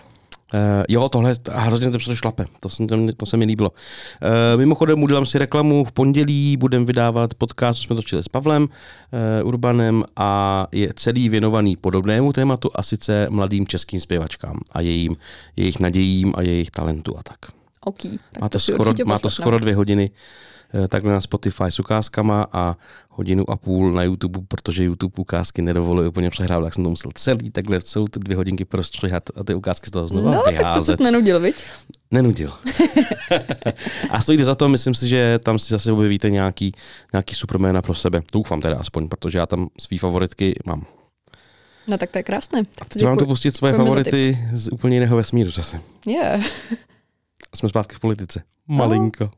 Uh, 0.54 0.60
jo, 0.88 1.08
tohle 1.08 1.34
hrozně 1.52 1.90
to 1.90 1.98
šlape, 1.98 2.46
to, 2.60 2.68
jsem, 2.68 2.86
to 3.16 3.26
se 3.26 3.36
mi 3.36 3.44
líbilo. 3.44 3.70
Uh, 3.70 4.58
mimochodem 4.58 5.02
udělám 5.02 5.26
si 5.26 5.38
reklamu, 5.38 5.84
v 5.84 5.92
pondělí 5.92 6.56
budem 6.56 6.86
vydávat 6.86 7.34
podcast, 7.34 7.78
co 7.78 7.84
jsme 7.84 7.96
točili 7.96 8.22
s 8.22 8.28
Pavlem 8.28 8.62
uh, 8.62 9.48
Urbanem 9.48 10.04
a 10.16 10.66
je 10.72 10.88
celý 10.96 11.28
věnovaný 11.28 11.76
podobnému 11.76 12.32
tématu 12.32 12.70
a 12.74 12.82
sice 12.82 13.26
mladým 13.30 13.66
českým 13.66 14.00
zpěvačkám 14.00 14.60
a 14.72 14.80
jejím, 14.80 15.16
jejich 15.56 15.80
nadějím 15.80 16.32
a 16.36 16.42
jejich 16.42 16.70
talentu 16.70 17.18
a 17.18 17.22
tak. 17.22 17.65
OK, 17.86 18.02
tak 18.32 18.40
Má 18.42 18.48
to, 18.48 18.60
si 18.60 18.72
skoro, 18.72 18.92
má 19.04 19.18
to 19.18 19.30
skoro 19.30 19.58
dvě 19.58 19.74
hodiny 19.74 20.10
eh, 20.84 20.88
takhle 20.88 21.12
na 21.12 21.20
Spotify 21.20 21.64
s 21.68 21.78
ukázkama 21.80 22.46
a 22.52 22.76
hodinu 23.08 23.50
a 23.50 23.56
půl 23.56 23.92
na 23.92 24.02
YouTube, 24.02 24.40
protože 24.48 24.84
YouTube 24.84 25.12
ukázky 25.16 25.62
nedovoluje 25.62 26.08
úplně 26.08 26.30
přehrávat, 26.30 26.66
tak 26.66 26.74
jsem 26.74 26.84
to 26.84 26.90
musel 26.90 27.10
celý 27.14 27.50
takhle 27.50 27.80
celou 27.82 28.08
ty 28.08 28.20
dvě 28.20 28.36
hodinky 28.36 28.64
prostřihat 28.64 29.22
a 29.36 29.44
ty 29.44 29.54
ukázky 29.54 29.86
z 29.86 29.90
toho 29.90 30.08
znovu 30.08 30.26
No, 30.28 30.34
tak 30.34 30.44
to 30.44 30.50
vyházet. 30.50 30.96
se 30.98 31.04
nenudil, 31.04 31.40
viď? 31.40 31.64
Nenudil. 32.10 32.52
a 34.10 34.20
stojí 34.20 34.44
za 34.44 34.54
to, 34.54 34.68
myslím 34.68 34.94
si, 34.94 35.08
že 35.08 35.38
tam 35.42 35.58
si 35.58 35.70
zase 35.70 35.92
objevíte 35.92 36.30
nějaký, 36.30 36.72
nějaký 37.12 37.34
superména 37.34 37.82
pro 37.82 37.94
sebe. 37.94 38.22
Doufám 38.32 38.60
teda 38.60 38.76
aspoň, 38.78 39.08
protože 39.08 39.38
já 39.38 39.46
tam 39.46 39.68
svý 39.80 39.98
favoritky 39.98 40.54
mám. 40.66 40.86
No 41.86 41.98
tak 41.98 42.10
to 42.10 42.18
je 42.18 42.22
krásné. 42.22 42.62
A 42.80 42.84
teď 42.84 43.04
vám 43.04 43.18
to 43.18 43.26
pustit 43.26 43.56
svoje 43.56 43.72
favority 43.72 44.38
z 44.52 44.68
úplně 44.72 44.96
jiného 44.96 45.16
vesmíru 45.16 45.50
zase. 45.50 45.80
Yeah. 46.06 46.44
A 47.52 47.56
jsme 47.56 47.68
zpátky 47.68 47.94
v 47.94 48.00
politice. 48.00 48.42
Malinko. 48.66 49.24
My 49.24 49.30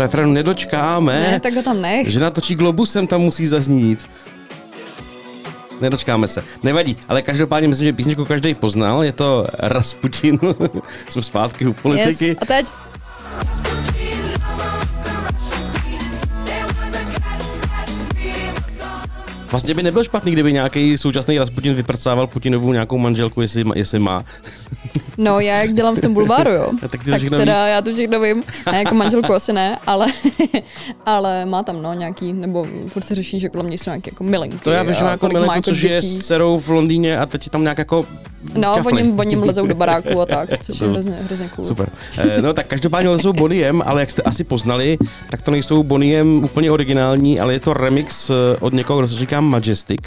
refrénu 0.00 0.32
nedočkáme. 0.32 1.20
Ne, 1.20 1.40
tak 1.40 1.54
ho 1.54 1.62
tam 1.62 1.80
nech. 1.80 2.08
Že 2.08 2.20
natočí 2.20 2.54
globusem, 2.54 3.06
tam 3.06 3.20
musí 3.20 3.46
zaznít. 3.46 4.08
Nedočkáme 5.80 6.28
se. 6.28 6.44
Nevadí, 6.62 6.96
ale 7.08 7.22
každopádně 7.22 7.68
myslím, 7.68 7.84
že 7.86 7.92
písničku 7.92 8.24
každý 8.24 8.54
poznal. 8.54 9.04
Je 9.04 9.12
to 9.12 9.46
Rasputin. 9.58 10.38
Jsme 11.08 11.22
zpátky 11.22 11.66
u 11.66 11.72
politiky. 11.72 12.26
Yes. 12.26 12.36
A 12.40 12.46
teď? 12.46 12.66
Vlastně 19.50 19.74
by 19.74 19.82
nebyl 19.82 20.04
špatný, 20.04 20.32
kdyby 20.32 20.52
nějaký 20.52 20.98
současný 20.98 21.38
Rasputin 21.38 21.74
vyprcával 21.74 22.26
Putinovu 22.26 22.72
nějakou 22.72 22.98
manželku, 22.98 23.40
jestli, 23.40 23.64
má- 23.64 23.74
jestli 23.76 23.98
má. 23.98 24.24
No 25.18 25.40
já 25.40 25.58
jak 25.58 25.72
dělám 25.74 25.96
v 25.96 26.00
tom 26.00 26.14
bulváru, 26.14 26.50
jo. 26.50 26.70
A 26.82 26.88
tak 26.88 27.00
tak 27.04 27.20
teda 27.30 27.66
já 27.68 27.82
to 27.82 27.94
všechno 27.94 28.20
vím. 28.20 28.42
Ne, 28.72 28.78
jako 28.78 28.94
manželku 28.94 29.34
asi 29.34 29.52
ne, 29.52 29.78
ale, 29.86 30.06
ale 31.06 31.46
má 31.46 31.62
tam 31.62 31.82
no 31.82 31.94
nějaký, 31.94 32.32
nebo 32.32 32.66
furt 32.88 33.04
se 33.06 33.14
řeší, 33.14 33.40
že 33.40 33.48
kolem 33.48 33.66
něj 33.68 33.78
jsou 33.78 33.90
nějaké 33.90 34.10
jako 34.10 34.24
milenky. 34.24 34.58
To 34.58 34.70
já 34.70 34.82
vím, 34.82 34.94
že 34.94 35.00
a 35.00 35.04
má 35.04 35.10
jako 35.10 35.26
má 35.26 35.32
milenku, 35.32 35.62
což 35.62 35.82
je 35.82 35.88
dětí. 36.00 36.08
s 36.08 36.18
dcerou 36.18 36.58
v 36.60 36.68
Londýně 36.68 37.18
a 37.18 37.26
teď 37.26 37.46
je 37.46 37.50
tam 37.50 37.62
nějak 37.62 37.78
jako 37.78 38.04
No, 38.54 38.74
čafli. 38.76 38.92
oni, 38.92 39.12
oni 39.18 39.36
lezou 39.36 39.66
do 39.66 39.74
baráku 39.74 40.20
a 40.20 40.26
tak, 40.26 40.58
což 40.64 40.80
je 40.80 40.88
hrozně, 40.88 41.12
hrozně 41.26 41.48
cool. 41.56 41.64
Super. 41.64 41.88
Eh, 42.18 42.42
No 42.42 42.52
tak 42.52 42.66
každopádně 42.66 43.08
lezou 43.10 43.32
Boniem, 43.32 43.82
ale 43.86 44.00
jak 44.00 44.10
jste 44.10 44.22
asi 44.22 44.44
poznali, 44.44 44.98
tak 45.30 45.42
to 45.42 45.50
nejsou 45.50 45.82
Boniem 45.82 46.44
úplně 46.44 46.70
originální, 46.70 47.40
ale 47.40 47.52
je 47.52 47.60
to 47.60 47.72
remix 47.74 48.30
eh, 48.30 48.34
od 48.60 48.72
někoho, 48.74 48.98
kdo 48.98 49.08
se 49.08 49.14
říká 49.18 49.39
Majestic. 49.44 50.00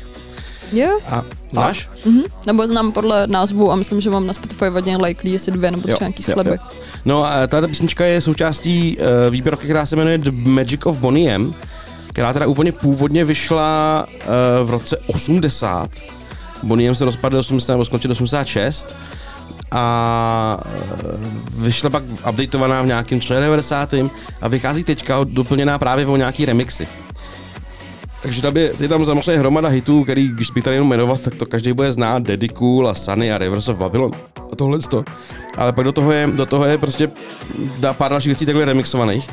Jo, 0.71 0.99
A 1.09 1.23
znáš? 1.51 1.89
mhm. 2.05 2.21
nebo 2.45 2.67
znám 2.67 2.91
podle 2.91 3.27
názvu 3.27 3.71
a 3.71 3.75
myslím, 3.75 4.01
že 4.01 4.09
mám 4.09 4.27
na 4.27 4.33
Spotify 4.33 4.65
hodně 4.65 4.97
likely, 4.97 5.29
jestli 5.33 5.51
dvě 5.51 5.71
nebo 5.71 5.83
Jo, 5.87 5.93
třeba 5.93 6.07
nějaký 6.09 6.23
jo, 6.27 6.31
skladby. 6.31 6.51
jo. 6.51 6.77
No 7.05 7.25
a 7.25 7.47
tato 7.47 7.67
písnička 7.67 8.05
je 8.05 8.21
součástí 8.21 8.97
uh, 8.97 9.05
výběrovky, 9.31 9.65
která 9.65 9.85
se 9.85 9.95
jmenuje 9.95 10.17
The 10.17 10.31
Magic 10.31 10.79
of 10.85 10.97
Boniem, 10.97 11.53
která 12.09 12.33
teda 12.33 12.47
úplně 12.47 12.71
původně 12.71 13.25
vyšla 13.25 14.05
uh, 14.09 14.67
v 14.67 14.69
roce 14.69 14.97
80. 14.97 15.89
Boniem 16.63 16.95
se 16.95 17.05
rozpadl 17.05 17.37
80 17.37 17.73
nebo 17.73 17.85
skončil 17.85 18.11
86 18.11 18.95
a 19.71 20.59
eh, 20.65 20.77
vyšla 21.57 21.89
pak 21.89 22.03
updateovaná 22.29 22.81
v 22.81 22.85
nějakým 22.85 23.19
93. 23.39 24.03
a 24.41 24.47
vychází 24.47 24.83
teďka 24.83 25.23
doplněná 25.23 25.79
právě 25.79 26.05
o 26.05 26.17
nějaký 26.17 26.45
remixy. 26.45 26.87
Takže 28.23 28.41
tam 28.41 28.57
je, 28.57 28.73
je 28.79 28.87
tam 28.87 29.05
samozřejmě 29.05 29.39
hromada 29.39 29.69
hitů, 29.69 30.03
který, 30.03 30.27
když 30.27 30.51
bych 30.51 30.63
tady 30.63 30.75
jenom 30.75 30.89
jmenoval, 30.89 31.17
tak 31.17 31.35
to 31.35 31.45
každý 31.45 31.73
bude 31.73 31.93
znát, 31.93 32.23
Daddy 32.23 32.49
Cool 32.49 32.89
a 32.89 32.93
Sunny 32.93 33.33
a 33.33 33.37
Rivers 33.37 33.67
of 33.67 33.77
Babylon 33.77 34.11
a 34.51 34.55
tohle 34.55 34.79
to. 34.79 35.03
Ale 35.57 35.73
pak 35.73 35.85
do 35.85 35.91
toho 35.91 36.11
je, 36.11 36.29
do 36.35 36.45
toho 36.45 36.65
je 36.65 36.77
prostě 36.77 37.11
dá 37.79 37.93
pár 37.93 38.11
dalších 38.11 38.29
věcí 38.29 38.45
takhle 38.45 38.65
remixovaných. 38.65 39.29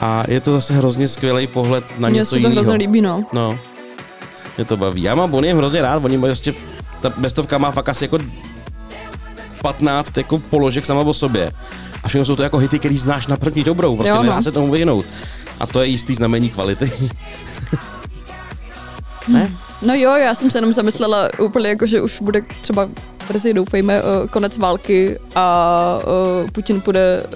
A 0.00 0.24
je 0.28 0.40
to 0.40 0.52
zase 0.52 0.74
hrozně 0.74 1.08
skvělý 1.08 1.46
pohled 1.46 1.84
na 1.98 2.08
Mně 2.08 2.18
něco 2.18 2.30
se 2.30 2.30
to 2.30 2.36
jiného. 2.36 2.52
hrozně 2.54 2.74
líbí, 2.74 3.00
no. 3.00 3.24
No, 3.32 3.58
mě 4.56 4.64
to 4.64 4.76
baví. 4.76 5.02
Já 5.02 5.14
mám 5.14 5.30
Boniem 5.30 5.56
hrozně 5.56 5.82
rád, 5.82 6.04
oni 6.04 6.18
mají 6.18 6.30
prostě, 6.30 6.54
ta 7.00 7.10
bestovka 7.10 7.58
má 7.58 7.70
fakt 7.70 7.88
asi 7.88 8.04
jako 8.04 8.18
15 9.62 10.16
jako 10.16 10.38
položek 10.38 10.86
sama 10.86 11.00
o 11.00 11.14
sobě. 11.14 11.52
A 12.02 12.08
všechno 12.08 12.26
jsou 12.26 12.36
to 12.36 12.42
jako 12.42 12.58
hity, 12.58 12.78
který 12.78 12.98
znáš 12.98 13.26
na 13.26 13.36
první 13.36 13.64
dobrou, 13.64 13.96
prostě 13.96 14.10
jo, 14.10 14.16
no. 14.16 14.22
nedá 14.22 14.42
se 14.42 14.52
tomu 14.52 14.70
vyhnout. 14.70 15.06
A 15.60 15.66
to 15.66 15.80
je 15.80 15.86
jistý 15.86 16.14
znamení 16.14 16.50
kvality. 16.50 16.92
ne? 19.28 19.50
No 19.82 19.94
jo, 19.94 20.10
já 20.10 20.34
jsem 20.34 20.50
se 20.50 20.58
jenom 20.58 20.72
zamyslela 20.72 21.28
úplně 21.38 21.68
jako, 21.68 21.86
že 21.86 22.00
už 22.02 22.20
bude 22.20 22.42
třeba 22.60 22.88
brzy 23.28 23.54
doufejme 23.54 24.02
uh, 24.02 24.28
konec 24.28 24.58
války 24.58 25.18
a 25.34 25.98
uh, 26.44 26.50
Putin 26.50 26.80
půjde 26.80 27.26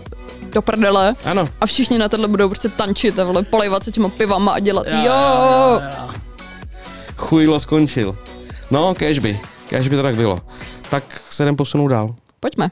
do 0.53 0.62
prdele 0.62 1.14
Ano. 1.24 1.48
a 1.61 1.66
všichni 1.66 1.98
na 1.98 2.09
tohle 2.09 2.29
budou 2.29 2.48
prostě 2.48 2.68
tančit 2.68 3.18
a 3.18 3.24
vole, 3.24 3.42
polejvat 3.42 3.85
se 3.85 3.90
těma 3.90 4.09
pivama 4.09 4.53
a 4.53 4.59
dělat 4.59 4.87
jo, 4.87 4.98
jo, 5.07 5.81
Chujlo 7.16 7.61
skončil. 7.61 8.16
No, 8.70 8.94
kež 8.94 9.18
by. 9.18 9.40
Kež 9.68 9.88
by 9.88 9.96
to 9.96 10.03
tak 10.03 10.16
bylo. 10.16 10.40
Tak 10.90 11.20
se 11.31 11.42
jdem 11.42 11.57
posunout 11.57 11.88
dál. 11.88 12.14
Pojďme. 12.40 12.68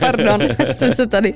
Pardon, 0.00 0.40
jsem 0.76 0.94
se 0.94 1.06
tady. 1.06 1.34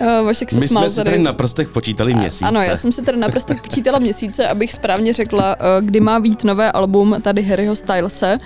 Uh, 0.00 0.26
Vašek 0.26 0.50
se 0.50 0.60
My 0.60 0.68
smál 0.68 0.82
jsme 0.82 0.90
si 0.90 1.04
tady 1.04 1.18
na 1.18 1.32
prstech 1.32 1.68
počítali 1.68 2.14
měsíce. 2.14 2.44
Ano, 2.44 2.60
já 2.62 2.76
jsem 2.76 2.92
si 2.92 3.02
tady 3.02 3.18
naprosto 3.18 3.54
počítala 3.62 3.98
měsíce, 3.98 4.48
abych 4.48 4.72
správně 4.72 5.12
řekla, 5.12 5.56
eh, 5.58 5.64
kdy 5.80 6.00
má 6.00 6.20
být 6.20 6.44
nové 6.44 6.72
album 6.72 7.16
tady 7.22 7.42
Harryho 7.42 7.76
Stylese 7.76 8.38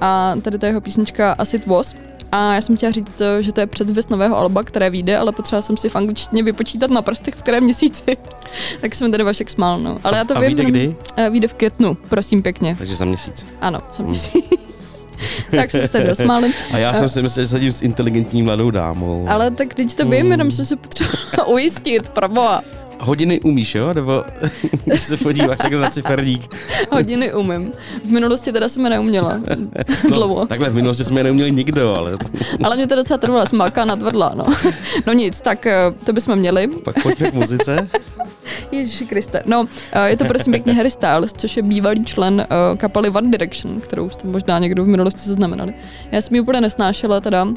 a 0.00 0.34
tady 0.42 0.58
ta 0.58 0.66
jeho 0.66 0.80
písnička 0.80 1.32
As 1.32 1.54
It 1.54 1.66
Was. 1.66 1.94
A 2.32 2.54
já 2.54 2.60
jsem 2.60 2.76
chtěla 2.76 2.92
říct, 2.92 3.20
eh, 3.20 3.42
že 3.42 3.52
to 3.52 3.60
je 3.60 3.66
předzvěst 3.66 4.10
nového 4.10 4.36
alba, 4.36 4.62
které 4.62 4.90
vyjde, 4.90 5.18
ale 5.18 5.32
potřeba 5.32 5.62
jsem 5.62 5.76
si 5.76 5.88
v 5.88 5.96
angličtině 5.96 6.42
vypočítat 6.42 6.90
na 6.90 7.02
prstech, 7.02 7.34
v 7.34 7.38
kterém 7.42 7.64
měsíci. 7.64 8.16
tak 8.80 8.94
jsem 8.94 9.10
tady 9.10 9.24
Vašek 9.24 9.50
smál, 9.50 9.80
no. 9.80 9.98
Ale 10.04 10.18
já 10.18 10.24
to 10.24 10.36
A 10.36 10.40
vím. 10.40 10.46
vyjde 10.48 10.64
kdy? 10.64 10.96
Eh, 11.16 11.30
Vyjde 11.30 11.48
v 11.48 11.54
květnu, 11.54 11.94
prosím 12.08 12.42
pěkně. 12.42 12.74
Takže 12.78 12.96
za 12.96 13.04
měsíc. 13.04 13.46
Ano, 13.60 13.80
jsem 13.92 14.04
měsíc. 14.06 14.32
tak 14.50 14.60
se 15.68 15.88
tady 15.88 16.06
zasmáli. 16.06 16.50
A 16.72 16.78
já 16.78 16.94
jsem 16.94 17.08
si 17.08 17.22
myslel, 17.22 17.44
že 17.44 17.48
sedím 17.48 17.72
s 17.72 17.82
inteligentní 17.82 18.42
mladou 18.42 18.70
dámou. 18.70 19.26
Ale 19.28 19.50
tak 19.50 19.74
teď 19.74 19.94
to 19.94 20.06
vím, 20.06 20.30
jenom 20.30 20.50
jsem 20.50 20.64
se 20.64 20.76
potřebovala 20.76 21.46
ujistit, 21.46 22.08
proboha. 22.08 22.62
Hodiny 23.04 23.40
umíš, 23.40 23.74
jo? 23.74 23.94
Nebo 23.94 24.24
když 24.84 25.02
se 25.02 25.16
podíváš 25.16 25.58
tak 25.58 25.72
na 25.72 25.90
ciferník. 25.90 26.54
Hodiny 26.90 27.34
umím. 27.34 27.72
V 28.04 28.10
minulosti 28.10 28.52
teda 28.52 28.68
jsem 28.68 28.84
je 28.84 28.90
neuměla. 28.90 29.40
Dlouho. 30.08 30.40
No, 30.40 30.46
takhle 30.46 30.70
v 30.70 30.74
minulosti 30.74 31.04
jsme 31.04 31.20
je 31.20 31.24
neuměli 31.24 31.52
nikdo, 31.52 31.94
ale 31.94 32.18
Ale 32.62 32.76
mě 32.76 32.86
to 32.86 32.96
docela 32.96 33.18
trvalo, 33.18 33.46
jsem 33.46 33.58
malka 33.58 33.84
nadvrdla, 33.84 34.32
no. 34.34 34.46
No 35.06 35.12
nic, 35.12 35.40
tak 35.40 35.66
eh, 35.66 35.90
to 36.04 36.12
bychom 36.12 36.36
měli. 36.36 36.66
pak 36.66 37.02
pojďme 37.02 37.30
k 37.30 37.34
muzice. 37.34 37.88
Ježiši 38.72 39.06
Kriste. 39.06 39.42
No, 39.46 39.66
eh, 39.92 40.10
je 40.10 40.16
to 40.16 40.24
prosím 40.24 40.52
pěkně 40.52 40.72
Harry 40.72 40.90
Styles, 40.90 41.32
což 41.36 41.56
je 41.56 41.62
bývalý 41.62 42.04
člen 42.04 42.40
eh, 42.40 42.76
kapely 42.76 43.08
One 43.08 43.30
Direction, 43.30 43.80
kterou 43.80 44.10
jste 44.10 44.28
možná 44.28 44.58
někdo 44.58 44.84
v 44.84 44.88
minulosti 44.88 45.20
zaznamenali. 45.28 45.74
Já 46.12 46.20
jsem 46.20 46.34
ji 46.34 46.40
úplně 46.40 46.60
nesnášela 46.60 47.20
teda, 47.20 47.48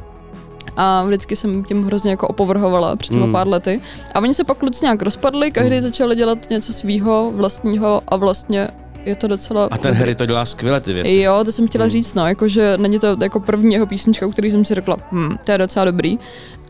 a 0.78 1.04
vždycky 1.06 1.36
jsem 1.36 1.64
tím 1.64 1.84
hrozně 1.86 2.12
jako 2.12 2.28
opovrhovala 2.28 2.96
před 2.96 3.10
těma 3.10 3.24
Hmm. 3.24 3.32
pár 3.34 3.48
lety. 3.48 3.82
A 4.14 4.20
oni 4.20 4.34
se 4.34 4.44
pak 4.44 4.58
kluci 4.58 4.86
nějak 4.86 5.02
rozpadli, 5.02 5.52
každý 5.52 5.80
začali 5.82 6.16
dělat 6.16 6.50
něco 6.50 6.74
svýho, 6.74 7.32
vlastního 7.36 8.02
a 8.08 8.16
vlastně 8.16 8.68
je 9.06 9.16
to 9.16 9.28
docela... 9.28 9.68
A 9.72 9.78
ten 9.78 9.94
Harry 9.96 10.16
to 10.16 10.26
dělá 10.26 10.46
skvěle 10.46 10.82
ty 10.82 10.94
věci. 10.94 11.18
Jo, 11.20 11.42
to 11.46 11.52
jsem 11.52 11.68
chtěla 11.68 11.84
Hmm. 11.84 11.92
říct, 11.92 12.14
no, 12.14 12.28
jakože 12.28 12.78
není 12.78 13.00
to 13.00 13.18
jako 13.22 13.40
první 13.40 13.74
jeho 13.74 13.86
písnička, 13.88 14.28
u 14.28 14.32
který 14.32 14.52
jsem 14.52 14.66
si 14.66 14.76
řekla, 14.76 14.96
hm, 15.12 15.38
to 15.44 15.52
je 15.52 15.58
docela 15.58 15.86
dobrý. 15.86 16.20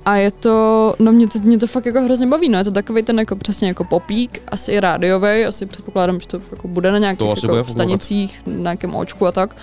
A 0.06 0.16
je 0.16 0.32
to, 0.32 0.96
no 1.00 1.12
mě 1.12 1.28
to, 1.28 1.40
mě 1.44 1.58
to 1.58 1.68
fakt 1.68 1.86
jako 1.86 2.02
hrozně 2.02 2.28
baví, 2.28 2.50
no, 2.50 2.58
je 2.58 2.64
to 2.64 2.72
takový 2.72 3.04
ten 3.04 3.20
jako 3.20 3.36
přesně 3.36 3.68
jako 3.68 3.84
popík, 3.84 4.42
asi 4.48 4.72
i 4.72 4.80
rádiový, 4.80 5.46
asi 5.46 5.66
předpokládám, 5.66 6.20
že 6.20 6.28
to 6.28 6.42
jako 6.52 6.68
bude 6.68 6.92
na 6.92 6.98
nějakých 6.98 7.20
To 7.20 7.26
bude 7.26 7.36
jako 7.36 7.48
fungovat. 7.48 7.72
stanicích, 7.72 8.42
na 8.48 8.54
nějakém 8.62 8.96
očku 8.96 9.28
a 9.28 9.32
tak. 9.32 9.56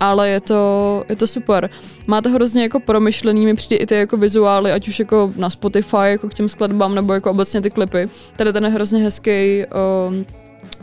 Ale 0.00 0.28
je 0.28 0.40
to, 0.40 1.04
je 1.08 1.16
to 1.16 1.26
super. 1.26 1.70
Má 2.06 2.20
to 2.20 2.30
hrozně 2.30 2.62
jako 2.62 2.80
promyšlený, 2.80 3.46
mi 3.46 3.54
přijde 3.54 3.76
i 3.76 3.86
ty 3.86 3.94
jako 3.94 4.16
vizuály, 4.16 4.72
ať 4.72 4.88
už 4.88 4.98
jako 4.98 5.32
na 5.36 5.50
Spotify, 5.50 5.96
jako 5.96 6.28
k 6.28 6.34
těm 6.34 6.48
skladbám, 6.48 6.94
nebo 6.94 7.12
jako 7.12 7.30
obecně 7.30 7.60
ty 7.60 7.70
klipy. 7.70 8.08
Tady 8.36 8.52
ten 8.52 8.64
je 8.64 8.70
hrozně 8.70 9.02
hezký, 9.02 9.64
um, 10.08 10.26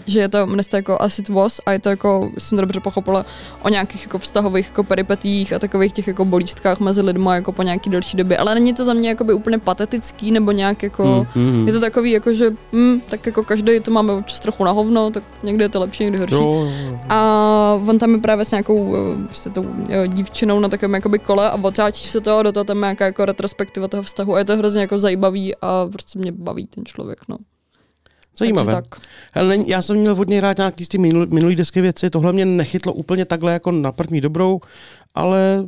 že 0.07 0.19
je 0.19 0.29
to, 0.29 0.45
jmenuje 0.45 0.63
se 0.63 0.69
to 0.69 0.75
jako 0.75 1.01
As 1.01 1.19
It 1.19 1.29
Was 1.29 1.59
a 1.65 1.71
je 1.71 1.79
to 1.79 1.89
jako, 1.89 2.31
jsem 2.37 2.57
to 2.57 2.61
dobře 2.61 2.79
pochopila, 2.79 3.25
o 3.63 3.69
nějakých 3.69 4.01
jako 4.01 4.17
vztahových 4.17 4.65
jako 4.65 4.83
peripetích 4.83 5.53
a 5.53 5.59
takových 5.59 5.93
těch 5.93 6.07
jako 6.07 6.25
bolístkách 6.25 6.79
mezi 6.79 7.01
lidma 7.01 7.35
jako 7.35 7.51
po 7.51 7.63
nějaký 7.63 7.89
delší 7.89 8.17
době. 8.17 8.37
Ale 8.37 8.55
není 8.55 8.73
to 8.73 8.83
za 8.83 8.93
mě 8.93 9.09
jakoby 9.09 9.33
úplně 9.33 9.59
patetický 9.59 10.31
nebo 10.31 10.51
nějak 10.51 10.83
jako, 10.83 11.03
Hmm, 11.03 11.53
hmm. 11.53 11.67
je 11.67 11.73
to 11.73 11.79
takový 11.79 12.11
jako, 12.11 12.33
že 12.33 12.51
hm, 12.73 13.01
tak 13.09 13.25
jako 13.25 13.43
každý 13.43 13.79
to 13.79 13.91
máme 13.91 14.13
občas 14.13 14.39
trochu 14.39 14.63
na 14.63 14.71
hovno, 14.71 15.11
tak 15.11 15.23
někdy 15.43 15.63
je 15.63 15.69
to 15.69 15.79
lepší, 15.79 16.03
někdy 16.03 16.19
horší. 16.19 16.35
Jo, 16.35 16.67
jo. 16.89 16.99
A 17.09 17.79
on 17.87 17.99
tam 17.99 18.13
je 18.13 18.17
právě 18.17 18.45
s 18.45 18.51
nějakou 18.51 18.95
eh, 18.95 19.25
prostě 19.25 19.49
tou 19.49 19.65
dívčinou 20.07 20.59
na 20.59 20.69
takovém 20.69 20.93
jakoby 20.93 21.19
kole 21.19 21.51
a 21.51 21.59
otáčí 21.61 22.07
se 22.07 22.21
to 22.21 22.37
a 22.37 22.43
do 22.43 22.51
toho 22.51 22.63
tam 22.63 22.77
je 22.77 22.81
nějaká 22.81 23.05
jako 23.05 23.25
retrospektiva 23.25 23.87
toho 23.87 24.03
vztahu 24.03 24.35
a 24.35 24.39
je 24.39 24.45
to 24.45 24.57
hrozně 24.57 24.81
jako 24.81 24.99
zajímavý 24.99 25.55
a 25.61 25.87
prostě 25.91 26.19
mě 26.19 26.31
baví 26.31 26.67
ten 26.67 26.85
člověk, 26.85 27.19
no. 27.27 27.37
Zajímavé. 28.39 28.71
Takže 28.73 28.89
tak. 28.89 29.01
Hele, 29.33 29.57
já 29.67 29.81
jsem 29.81 29.95
měl 29.97 30.15
od 30.21 30.27
něj 30.29 30.39
rád 30.39 30.57
nějaký 30.57 30.85
z 30.85 30.87
ty 30.87 30.97
minul, 30.97 31.27
minulý 31.27 31.55
desky 31.55 31.81
věci, 31.81 32.09
tohle 32.09 32.33
mě 32.33 32.45
nechytlo 32.45 32.93
úplně 32.93 33.25
takhle 33.25 33.53
jako 33.53 33.71
na 33.71 33.91
první 33.91 34.21
dobrou, 34.21 34.59
ale 35.15 35.63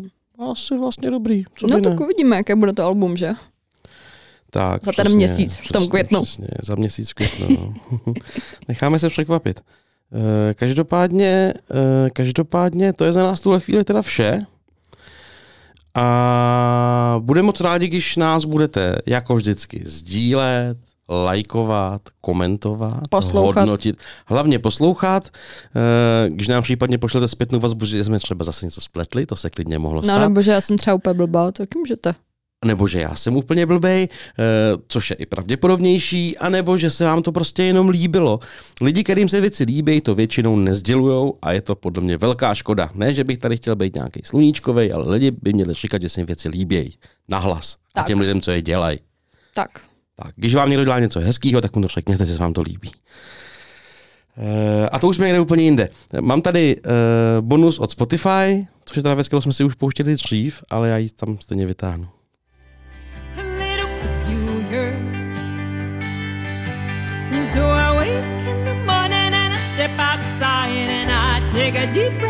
asi 0.52 0.78
vlastně 0.78 1.12
dobrý. 1.12 1.44
Co 1.58 1.68
No 1.68 1.78
ne? 1.78 1.82
tak 1.82 2.00
uvidíme, 2.00 2.36
jaké 2.36 2.56
bude 2.56 2.74
to 2.74 2.84
album, 2.84 3.18
že? 3.18 3.32
Tak, 4.52 4.86
Za 4.86 4.92
ten 4.92 5.16
měsíc, 5.16 5.58
v 5.58 5.72
tom 5.72 5.88
květnu. 5.88 6.24
Přesně, 6.24 6.48
za 6.64 6.76
měsíc 6.76 7.10
v 7.10 7.14
květnu. 7.14 7.48
No. 8.08 8.14
Necháme 8.68 9.00
se 9.00 9.10
překvapit. 9.10 9.62
Eh, 10.50 10.54
Každopádně, 10.54 11.54
eh, 11.72 12.10
každopádně 12.10 12.94
to 12.94 13.06
je 13.06 13.14
za 13.14 13.24
nás 13.24 13.40
tuhle 13.42 13.60
chvíli 13.60 13.84
teda 13.84 14.02
vše. 14.02 14.46
A 15.96 17.16
budeme 17.20 17.46
moc 17.46 17.62
rádi, 17.62 17.88
když 17.88 18.16
nás 18.16 18.46
budete 18.46 18.96
jako 19.06 19.36
vždycky 19.36 19.82
sdílet, 19.86 20.78
lajkovat, 21.10 22.02
komentovat, 22.22 23.04
Poslouchat. 23.10 23.62
hodnotit, 23.62 23.98
hlavně 24.26 24.60
poslouchat. 24.60 25.30
Eh, 25.76 26.30
Když 26.30 26.48
nám 26.48 26.64
případně 26.64 26.98
pošlete 26.98 27.28
zpětnou 27.28 27.60
vazbu, 27.60 27.86
že 27.86 28.04
jsme 28.04 28.20
třeba 28.20 28.44
zase 28.46 28.66
něco 28.66 28.82
spletli, 28.82 29.26
to 29.26 29.36
se 29.36 29.50
klidně 29.50 29.80
mohlo 29.80 30.04
stát. 30.04 30.14
No 30.14 30.20
nebo 30.20 30.42
že 30.42 30.52
já 30.52 30.62
jsem 30.62 30.78
třeba 30.78 30.94
úplně 30.94 31.14
blbá, 31.14 31.52
tak 31.52 31.76
můžete. 31.76 32.16
nebo 32.66 32.88
že 32.88 33.00
já 33.00 33.16
jsem 33.16 33.36
úplně 33.36 33.66
blbej, 33.66 34.04
eh, 34.40 34.44
což 34.88 35.10
je 35.10 35.16
i 35.16 35.26
pravděpodobnější, 35.26 36.38
anebo 36.38 36.78
že 36.78 36.90
se 36.90 37.06
vám 37.06 37.22
to 37.22 37.32
prostě 37.32 37.64
jenom 37.64 37.90
líbilo. 37.90 38.40
Lidi, 38.82 39.04
kterým 39.04 39.30
se 39.30 39.42
věci 39.42 39.64
líbí, 39.64 40.02
to 40.02 40.16
většinou 40.16 40.56
nezdělujou 40.56 41.38
a 41.42 41.52
je 41.52 41.62
to 41.62 41.76
podle 41.76 42.04
mě 42.04 42.18
velká 42.18 42.54
škoda. 42.54 42.90
Ne, 42.94 43.14
že 43.14 43.24
bych 43.24 43.38
tady 43.38 43.58
chtěl 43.58 43.76
být 43.76 43.96
nějaký 43.96 44.22
sluníčkový, 44.24 44.92
ale 44.92 45.10
lidi 45.12 45.32
by 45.32 45.54
měli 45.54 45.74
říkat, 45.74 46.02
že 46.02 46.10
se 46.10 46.20
jim 46.20 46.28
věci 46.28 46.50
líbí. 46.50 46.98
Nahlas. 47.30 47.74
A 47.74 47.78
Tak. 47.94 48.08
těm 48.08 48.20
lidem, 48.20 48.42
co 48.42 48.52
je 48.52 48.62
dělají. 48.62 49.00
Tak. 49.54 49.70
Tak, 50.24 50.34
když 50.36 50.56
vám 50.56 50.70
někdo 50.70 50.84
dělá 50.84 51.00
něco 51.00 51.20
hezkého, 51.20 51.62
tak 51.62 51.76
mu 51.76 51.82
to 51.82 51.88
řekněte, 51.88 52.26
že 52.26 52.34
se 52.34 52.40
vám 52.40 52.54
to 52.54 52.62
líbí. 52.62 52.92
Eh, 54.38 54.90
A 54.90 55.00
to 55.00 55.08
už 55.08 55.16
jsme 55.16 55.26
někde 55.26 55.40
úplně 55.40 55.64
jinde. 55.64 55.90
Mám 56.22 56.42
tady 56.42 56.76
eh, 56.78 56.90
bonus 57.42 57.80
od 57.80 57.92
Spotify, 57.92 58.68
což 58.86 58.98
je 58.98 59.04
teda 59.04 59.16
věc, 59.16 59.28
kterou 59.28 59.42
jsme 59.42 59.54
si 59.54 59.64
už 59.64 59.74
pouštěli 59.74 60.14
dřív, 60.14 60.64
ale 60.70 60.90
já 60.90 60.98
ji 60.98 61.10
tam 61.10 61.38
stejně 61.40 61.66
vytáhnu. 61.66 62.08
so 67.54 67.64
I 67.64 67.96
wake 67.96 68.48
in 68.48 68.66
the 68.66 68.74
morning 68.86 69.34
and 69.34 69.54
I 69.54 69.60
step 69.74 69.92
outside 69.98 70.90
and 71.00 71.10
I 71.10 71.40
take 71.50 71.76
a 71.76 71.94
deep 71.94 72.14
breath 72.20 72.29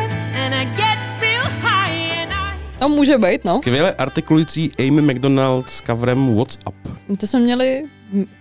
No 2.82 2.90
může 2.90 3.18
být, 3.18 3.46
no. 3.46 3.56
Skvěle 3.56 3.92
artikulující 3.94 4.72
Amy 4.80 5.02
McDonald 5.02 5.70
s 5.70 5.82
coverem 5.82 6.36
What's 6.36 6.58
Up. 6.68 6.76
To 7.20 7.28
jsme 7.28 7.40
měli, 7.40 7.84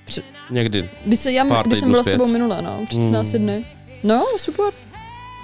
při, 0.04 0.22
Někdy. 0.50 0.88
když, 1.06 1.20
se, 1.20 1.32
já, 1.32 1.44
Pár 1.44 1.66
když 1.66 1.78
jsem 1.78 1.90
byla 1.90 2.02
s 2.02 2.04
zpět. 2.04 2.12
tebou 2.12 2.28
minule, 2.28 2.62
no, 2.62 2.80
před 2.86 2.98
Hmm. 2.98 3.08
14 3.08 3.32
dny. 3.38 3.64
No, 4.04 4.24
super. 4.36 4.64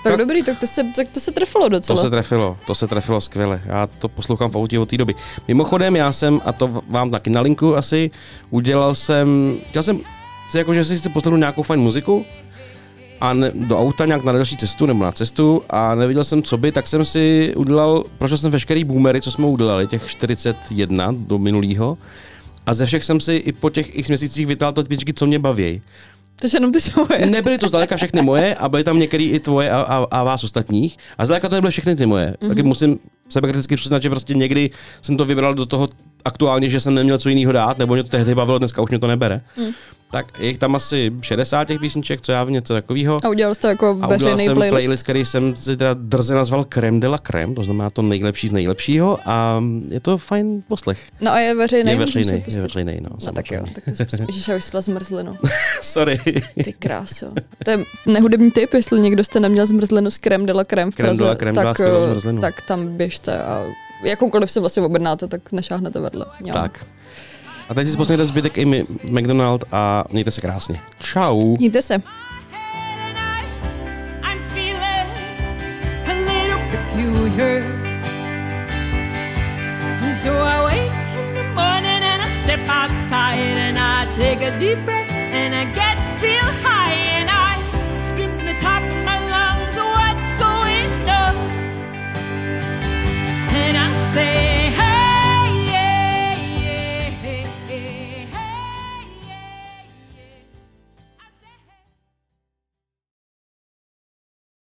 Tak, 0.04 0.12
Tak- 0.12 0.18
dobrý, 0.18 0.42
tak 0.42 0.58
to, 0.60 0.66
se, 0.66 0.82
tak 0.96 1.08
to 1.08 1.20
se 1.20 1.30
trefilo 1.32 1.64
To 1.64 1.68
docela. 1.68 2.02
se 2.02 2.10
trefilo, 2.10 2.56
to 2.66 2.74
se 2.74 2.86
trefilo 2.86 3.20
skvěle. 3.20 3.60
Já 3.66 3.86
to 3.86 4.08
poslouchám 4.08 4.50
v 4.50 4.56
autě 4.56 4.78
od 4.78 4.88
té 4.88 4.96
doby. 4.96 5.14
Mimochodem, 5.48 5.96
já 5.96 6.12
jsem, 6.12 6.40
a 6.44 6.52
to 6.52 6.82
vám 6.88 7.10
taky 7.10 7.30
na 7.30 7.40
linku 7.40 7.76
asi, 7.76 8.10
udělal 8.50 8.94
jsem, 8.94 9.56
chtěl 9.68 9.82
jsem 9.82 10.00
si 10.50 10.58
jako, 10.58 10.74
že 10.74 10.84
si 10.84 10.98
chci 10.98 11.08
poslechnout 11.08 11.38
nějakou 11.38 11.62
fajn 11.62 11.80
muziku 11.80 12.24
a 13.20 13.32
ne, 13.32 13.50
do 13.54 13.78
auta 13.78 14.06
nějak 14.06 14.24
na 14.24 14.32
další 14.32 14.56
cestu 14.56 14.86
nebo 14.86 15.04
na 15.04 15.12
cestu 15.12 15.62
a 15.70 15.94
neviděl 15.94 16.24
jsem, 16.24 16.42
co 16.42 16.56
by, 16.56 16.72
tak 16.72 16.86
jsem 16.86 17.04
si 17.04 17.54
udělal, 17.56 18.04
prošel 18.18 18.38
jsem 18.38 18.50
veškerý 18.50 18.84
boomery, 18.84 19.20
co 19.20 19.30
jsme 19.30 19.46
udělali, 19.46 19.86
těch 19.86 20.06
41 20.06 21.14
do 21.18 21.38
minulého 21.38 21.98
a 22.66 22.74
ze 22.74 22.86
všech 22.86 23.04
jsem 23.04 23.20
si 23.20 23.34
i 23.34 23.52
po 23.52 23.70
těch 23.70 23.98
x 23.98 24.08
měsících 24.08 24.46
vytáhl 24.46 24.72
to 24.72 24.82
typičky, 24.82 25.12
co 25.12 25.26
mě 25.26 25.38
baví. 25.38 25.82
Takže 26.36 26.56
jenom 26.56 26.72
ty 26.72 26.80
svoje. 26.80 27.26
Nebyly 27.26 27.58
to 27.58 27.68
zdaleka 27.68 27.96
všechny 27.96 28.22
moje 28.22 28.54
a 28.54 28.68
byly 28.68 28.84
tam 28.84 28.98
některé 28.98 29.24
i 29.24 29.40
tvoje 29.40 29.70
a, 29.70 29.80
a, 29.80 29.96
a 29.96 30.24
vás 30.24 30.44
ostatních. 30.44 30.96
A 31.18 31.24
zdaleka 31.24 31.48
to 31.48 31.54
nebyly 31.54 31.70
všechny 31.70 31.96
ty 31.96 32.06
moje. 32.06 32.34
Mm-hmm. 32.40 32.48
Taky 32.48 32.62
musím 32.62 32.98
sebekriticky 33.28 33.76
přiznat, 33.76 34.02
že 34.02 34.10
prostě 34.10 34.34
někdy 34.34 34.70
jsem 35.02 35.16
to 35.16 35.24
vybral 35.24 35.54
do 35.54 35.66
toho 35.66 35.88
aktuálně, 36.24 36.70
že 36.70 36.80
jsem 36.80 36.94
neměl 36.94 37.18
co 37.18 37.28
jiného 37.28 37.52
dát, 37.52 37.78
nebo 37.78 37.94
mě 37.94 38.02
to 38.02 38.08
tehdy 38.08 38.34
bavilo, 38.34 38.58
dneska 38.58 38.82
už 38.82 38.90
mě 38.90 38.98
to 38.98 39.06
nebere. 39.06 39.40
Mm. 39.56 39.72
Tak 40.10 40.38
je 40.40 40.46
jich 40.46 40.58
tam 40.58 40.74
asi 40.76 41.12
60 41.22 41.64
těch 41.64 41.80
písniček, 41.80 42.20
co 42.20 42.32
já 42.32 42.44
v 42.44 42.50
něco 42.50 42.74
takového. 42.74 43.18
A 43.24 43.28
udělal 43.28 43.54
jsi 43.54 43.60
to 43.60 43.66
jako 43.66 43.98
A 44.02 44.08
udělal 44.08 44.38
jsem 44.38 44.54
playlist. 44.54 44.70
playlist, 44.70 45.02
který 45.02 45.24
jsem 45.24 45.56
si 45.56 45.76
teda 45.76 45.94
drze 45.94 46.34
nazval 46.34 46.64
Creme 46.64 47.00
de 47.00 47.08
la 47.08 47.18
Creme, 47.18 47.54
to 47.54 47.64
znamená 47.64 47.90
to 47.90 48.02
nejlepší 48.02 48.48
z 48.48 48.52
nejlepšího 48.52 49.18
a 49.26 49.62
je 49.88 50.00
to 50.00 50.18
fajn 50.18 50.62
poslech. 50.68 50.98
No 51.20 51.32
a 51.32 51.38
je 51.38 51.54
veřejný. 51.54 51.90
Je 51.90 51.96
veřejný, 51.98 52.44
je 52.56 52.60
veřejný, 52.62 52.98
no. 53.00 53.10
No 53.26 53.32
tak 53.32 53.50
jo, 53.50 53.64
tak 53.74 53.84
to 53.84 53.90
si 53.90 54.04
pustím. 54.04 54.26
Ježiš, 54.28 54.48
já 54.48 54.56
už 54.56 54.64
zmrzlinu. 54.64 55.36
Sorry. 55.82 56.18
Ty 56.64 56.72
kráso. 56.72 57.26
To 57.64 57.70
je 57.70 57.84
nehudební 58.06 58.50
tip, 58.50 58.74
jestli 58.74 59.00
někdo 59.00 59.24
jste 59.24 59.40
neměl 59.40 59.66
zmrzlinu 59.66 60.10
s 60.10 60.18
krem 60.18 60.46
de 60.46 60.52
la 60.52 60.64
creme 60.64 60.90
v 60.90 60.96
de 60.96 61.04
Praze, 61.04 61.24
la 61.24 61.34
crème 61.34 61.56
dala 61.56 61.74
tak, 61.74 61.80
eh, 61.86 62.06
zmrzlinu. 62.06 62.40
tak 62.40 62.62
tam 62.62 62.88
běžte 62.96 63.42
a 63.42 63.66
jakoukoliv 64.04 64.50
si 64.50 64.60
vlastně 64.60 64.82
objednáte, 64.82 65.26
tak 65.26 65.52
nešáhnete 65.52 66.00
vedle. 66.00 66.26
Jo. 66.44 66.52
Tak. 66.54 66.86
A 67.68 67.74
teď 67.74 67.88
si 67.88 67.96
poslechněte 67.96 68.26
zbytek 68.28 68.58
i 68.58 68.64
mi- 68.64 68.84
McDonald 69.10 69.64
a 69.72 70.04
mějte 70.10 70.30
se 70.30 70.40
krásně. 70.40 70.80
Čau. 71.00 71.56
Mějte 71.58 71.82
se. 71.82 71.94
I'm 71.94 72.02
feeling 74.48 75.08
a 76.06 76.12
little 76.12 76.58
peculiar. 76.70 77.62
And 80.02 80.14
so 80.14 80.30
I 80.32 80.60
wake 80.62 81.18
in 81.18 81.34
the 81.34 81.42
morning 81.54 82.02
and 82.04 82.22
I 82.22 82.28
step 82.42 82.60
outside 82.68 83.58
and 83.68 83.78
I 83.78 84.06
take 84.14 84.46
a 84.48 84.58
deep 84.58 84.78
breath 84.84 85.10
and 85.12 85.54
I 85.54 85.64
get 85.64 85.93